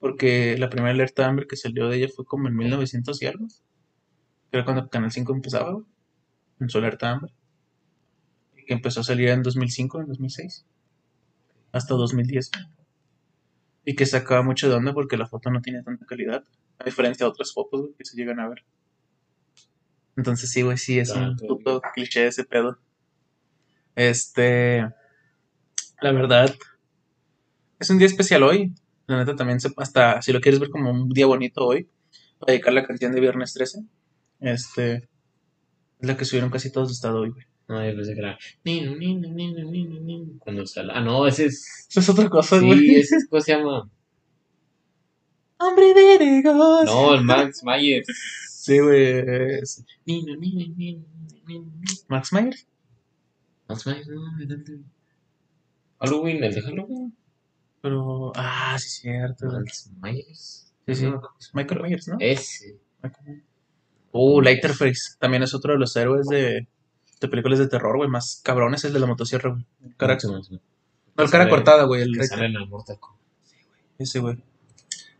[0.06, 3.48] Porque la primera alerta Amber que salió de ella fue como en 1900 y algo.
[4.52, 5.86] Era cuando Canal 5 empezaba, güey.
[6.60, 7.32] En su alerta Amber.
[8.56, 10.64] Y que empezó a salir en 2005, en 2006.
[11.72, 12.52] Hasta 2010.
[13.86, 16.44] Y que sacaba mucho de onda porque la foto no tiene tanta calidad.
[16.78, 18.64] A diferencia de otras fotos, güey, que se llegan a ver.
[20.16, 22.78] Entonces sí, güey, sí, es un puto cliché ese pedo.
[23.96, 24.88] Este...
[26.00, 26.54] La verdad,
[27.80, 28.76] es un día especial hoy.
[29.08, 31.84] La neta también, se- hasta si lo quieres ver como un día bonito hoy,
[32.40, 33.84] voy a dedicar la canción de Viernes 13.
[34.40, 34.94] Este,
[36.00, 37.46] es la que subieron casi todos de estado hoy, güey.
[37.68, 38.38] No, yo pensé que era.
[38.64, 40.34] Nino, nino, nino, nino, nino.
[40.40, 40.92] Cuando sale.
[40.94, 41.88] Ah, no, ese es.
[41.90, 42.96] Eso es otra cosa, Sí, güey.
[42.96, 43.28] ese es.
[43.28, 43.90] ¿Cómo se llama?
[45.58, 46.86] Hombre de negocios.
[46.96, 48.08] No, el Max Myers.
[48.50, 49.60] Sí, güey.
[49.62, 51.04] es Nino, nino, nino,
[51.48, 51.72] nino.
[52.08, 52.68] Max Myers.
[53.68, 54.80] Max Myers, no, el de-
[56.00, 57.16] Halloween, el de Halloween.
[57.86, 59.46] Pero, ah, sí, cierto.
[59.46, 59.60] güey.
[59.60, 60.74] Max Myers.
[60.88, 61.06] Sí, sí.
[61.06, 61.22] No,
[61.54, 62.18] Michael Myers, ¿no?
[62.20, 62.80] Ese.
[63.04, 63.44] Michael Myers.
[64.12, 65.18] Uh, Leatherface.
[65.20, 66.68] También es otro de los héroes de,
[67.22, 68.10] de películas de terror, güey.
[68.10, 69.66] Más cabrones, el de la motosierra, güey.
[69.98, 70.32] Cara- ¿no?
[70.40, 72.02] no, el cara cortada, güey.
[72.02, 73.22] El Que sale en el Mortal Kombat.
[74.00, 74.44] Ese, güey.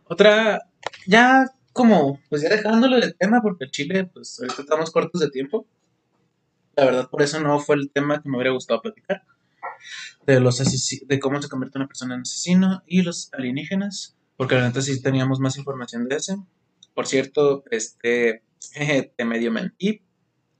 [0.08, 0.68] Otra,
[1.06, 5.30] ya como, pues ya dejándolo del tema, porque el Chile, pues ahorita estamos cortos de
[5.30, 5.68] tiempo.
[6.74, 9.22] La verdad, por eso no fue el tema que me hubiera gustado platicar.
[10.26, 14.16] De los de cómo se convierte una persona en asesino y los alienígenas.
[14.36, 16.36] Porque la neta sí teníamos más información de ese.
[16.94, 20.02] Por cierto, este, jeje, te medio mentí.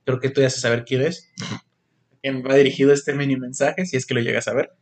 [0.05, 1.29] Creo que tú ya sabes saber quién es.
[2.23, 4.73] Quién va dirigido este mini mensaje, si es que lo llegas a ver.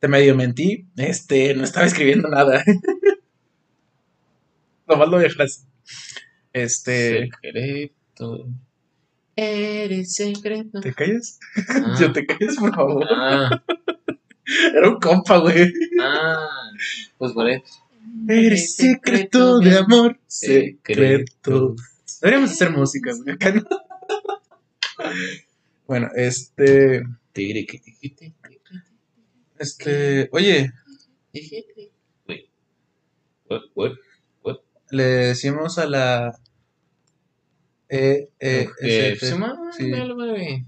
[0.00, 0.88] Te medio mentí.
[0.96, 2.64] Este, no estaba escribiendo nada.
[4.86, 5.66] Nomás lo dejas.
[6.52, 7.28] Este.
[7.30, 8.48] Secreto.
[9.36, 10.80] Eres secreto.
[10.80, 11.38] ¿Te callas?
[11.68, 13.06] Ah, Yo te callas, por favor.
[13.08, 13.62] ah,
[14.74, 15.72] Era un compa, güey.
[16.00, 16.48] ah.
[17.18, 17.64] Pues por eso.
[18.28, 20.18] Eres secreto de amor.
[20.26, 21.76] Secreto.
[22.20, 23.34] Deberíamos hacer música, güey.
[23.34, 23.66] Acá no.
[25.86, 27.02] Bueno, este.
[27.32, 28.34] Tigre, que dijiste.
[29.58, 30.28] Este.
[30.32, 30.72] Oye,
[34.90, 36.38] le decimos a la.
[37.88, 39.16] Eh, eh, Eh,
[39.76, 39.94] sí.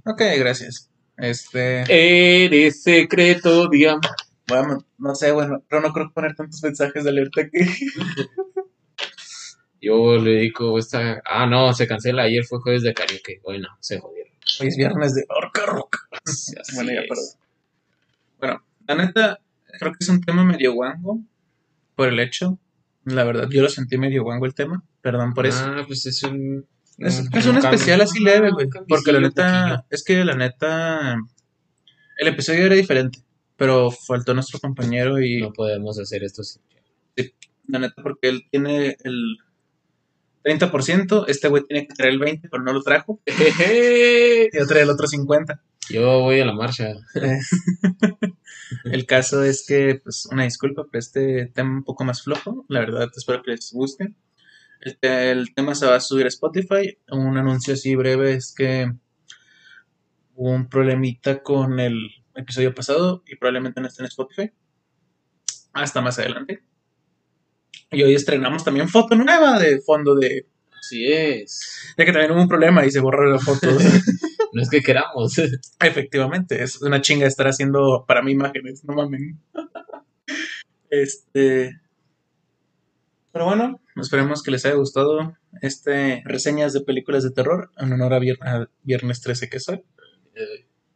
[0.07, 0.90] Ok, gracias.
[1.21, 1.85] Este.
[2.45, 4.03] Eres secreto de amor.
[4.49, 7.61] Bueno, no sé, bueno, pero no creo poner tantos mensajes de alerta que.
[9.83, 11.23] Yo le dedico esta.
[11.25, 12.25] Ah, no, se cancela.
[12.25, 13.41] Ayer fue jueves de karaoke.
[13.43, 14.33] Bueno, se jodieron.
[14.61, 15.97] Hoy es viernes de Orca Rock.
[16.75, 17.25] Bueno, ya, perdón.
[18.39, 19.41] Bueno, la neta,
[19.79, 21.21] creo que es un tema medio guango
[21.95, 22.59] por el hecho
[23.05, 24.83] La verdad, yo lo sentí medio guango el tema.
[25.01, 25.65] Perdón por eso.
[25.65, 26.67] Ah, pues es un.
[27.01, 28.69] Es, es un especial así leve, güey.
[28.89, 29.87] Porque la neta, poquillo.
[29.91, 31.19] es que la neta,
[32.19, 33.21] el episodio era diferente.
[33.57, 36.63] Pero faltó nuestro compañero y No podemos hacer esto sin.
[37.69, 39.39] la neta, porque él tiene el
[40.45, 43.21] 30%, este güey tiene que traer el 20%, pero no lo trajo.
[43.27, 45.61] Y yo traía el otro 50%.
[45.91, 46.93] Yo voy a la marcha.
[48.85, 52.65] El caso es que, pues, una disculpa por este tema un poco más flojo.
[52.69, 54.15] La verdad, espero que les guste.
[54.81, 56.99] El, el tema se va a subir a Spotify.
[57.11, 58.93] Un anuncio así breve es que
[60.35, 64.51] hubo un problemita con el episodio pasado y probablemente no esté en Spotify.
[65.73, 66.63] Hasta más adelante.
[67.93, 70.47] Y hoy estrenamos también foto nueva de fondo de...
[70.79, 71.95] Así es.
[71.99, 73.69] Ya que también hubo un problema y se borró la foto.
[74.53, 75.39] No es que queramos.
[75.81, 79.37] Efectivamente, es una chinga estar haciendo para mí imágenes, no mames.
[80.91, 81.81] Este.
[83.31, 88.15] Pero bueno, esperemos que les haya gustado este reseñas de películas de terror en honor
[88.15, 89.83] a, vier- a Viernes 13 que soy.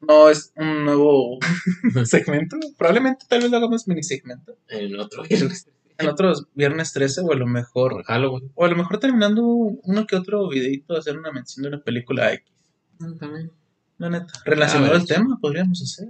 [0.00, 1.38] No es un nuevo
[2.04, 4.56] segmento, probablemente tal vez lo hagamos mini segmento.
[4.68, 5.68] En otro viernes.
[5.96, 8.50] En otros Viernes 13 o a lo mejor, Halloween.
[8.56, 12.32] o a lo mejor terminando uno que otro videito hacer una mención de una película
[12.32, 12.46] X.
[13.20, 13.50] También.
[13.98, 16.08] La neta, relacionado A al tema podríamos hacer.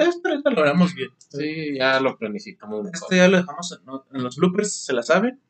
[0.00, 1.10] Esto ahorita lo haremos bien.
[1.28, 2.94] Sí, ya lo planificamos mejor.
[2.94, 5.40] Este ya lo dejamos en, en los bloopers, se la saben.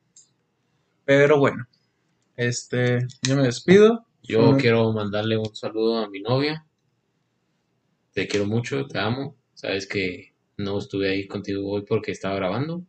[1.07, 1.69] Pero bueno,
[2.37, 4.05] este, yo me despido.
[4.25, 6.67] Yo quiero mandarle un saludo a mi novia.
[8.13, 9.37] Te quiero mucho, te amo.
[9.55, 12.83] Sabes que no estuve ahí contigo hoy porque estaba grabando.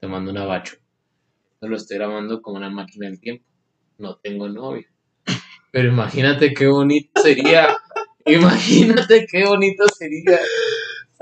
[0.00, 0.76] Te mando un abacho.
[1.52, 3.44] Esto lo estoy grabando como una máquina del tiempo.
[3.98, 4.90] No tengo novia.
[5.70, 7.76] Pero imagínate qué bonito sería.
[8.24, 10.38] Imagínate qué bonito sería.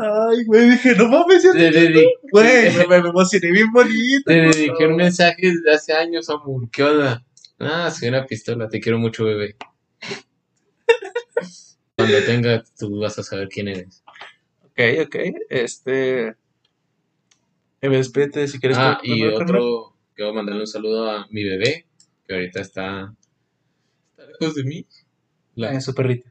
[0.03, 4.23] Ay, güey, dije, no mames, ya Te, dedi- Güey, me, emocioné bien bonito.
[4.25, 6.71] te dediqué un mensaje desde hace años, amor.
[6.71, 7.23] ¿Qué onda?
[7.59, 8.69] Ah, soy una pistola.
[8.69, 9.57] Te quiero mucho, bebé.
[11.97, 14.03] Cuando tenga, tú vas a saber quién eres.
[14.65, 15.17] Ok, ok,
[15.51, 16.35] este...
[17.83, 18.79] Despídete si quieres.
[18.79, 21.87] Ah, y otro, quiero mandarle un saludo a mi bebé,
[22.27, 23.15] que ahorita está,
[24.11, 24.87] está lejos de mí.
[25.55, 26.31] La- Eh, su perrita.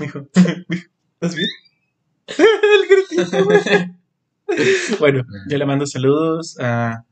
[0.00, 1.48] Mijo, ¿estás bien?
[3.32, 3.60] El güey.
[5.00, 7.04] Bueno, yo le mando saludos a,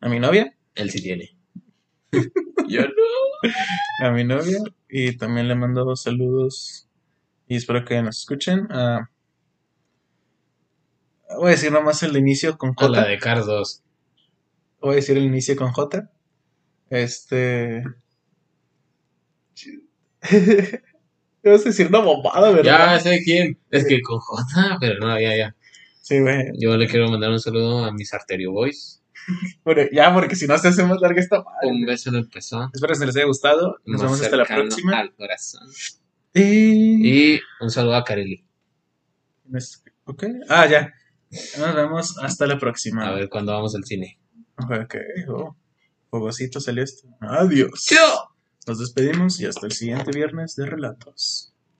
[0.00, 1.34] a mi novia, Él sí tiene.
[2.68, 4.06] Yo no.
[4.06, 4.58] a mi novia,
[4.88, 6.86] y también le mando saludos
[7.48, 8.66] y espero que nos escuchen.
[8.70, 9.10] a-
[11.36, 12.88] voy a decir nomás el inicio con A J.
[12.90, 13.82] la de Cars 2.
[14.82, 16.10] Voy a decir el inicio con J.
[16.90, 17.82] Este.
[21.44, 22.94] Vas a decir una bombada, ¿verdad?
[22.96, 23.58] Ya sé quién.
[23.70, 25.56] Es que con J, pero no, ya, ya.
[26.00, 26.52] Sí, güey.
[26.58, 29.02] Yo le quiero mandar un saludo a mis Arterio Boys.
[29.64, 31.70] Bueno, ya, porque si no se hace más larga esta madre.
[31.70, 32.70] Un beso en el pezón.
[32.74, 33.78] Espero que se les haya gustado.
[33.84, 35.00] Nos vemos hasta la próxima.
[35.00, 35.66] Al corazón.
[36.34, 37.34] Y...
[37.34, 38.44] Y un saludo a Kareli.
[40.04, 40.24] Ok.
[40.48, 40.92] Ah, ya.
[41.58, 43.08] Nos vemos hasta la próxima.
[43.08, 44.18] A ver cuándo vamos al cine.
[44.58, 44.96] Ok.
[45.28, 45.56] Oh,
[46.10, 47.08] Fogosito salió esto.
[47.20, 47.86] Adiós.
[48.66, 51.53] Nos despedimos y hasta el siguiente viernes de relatos.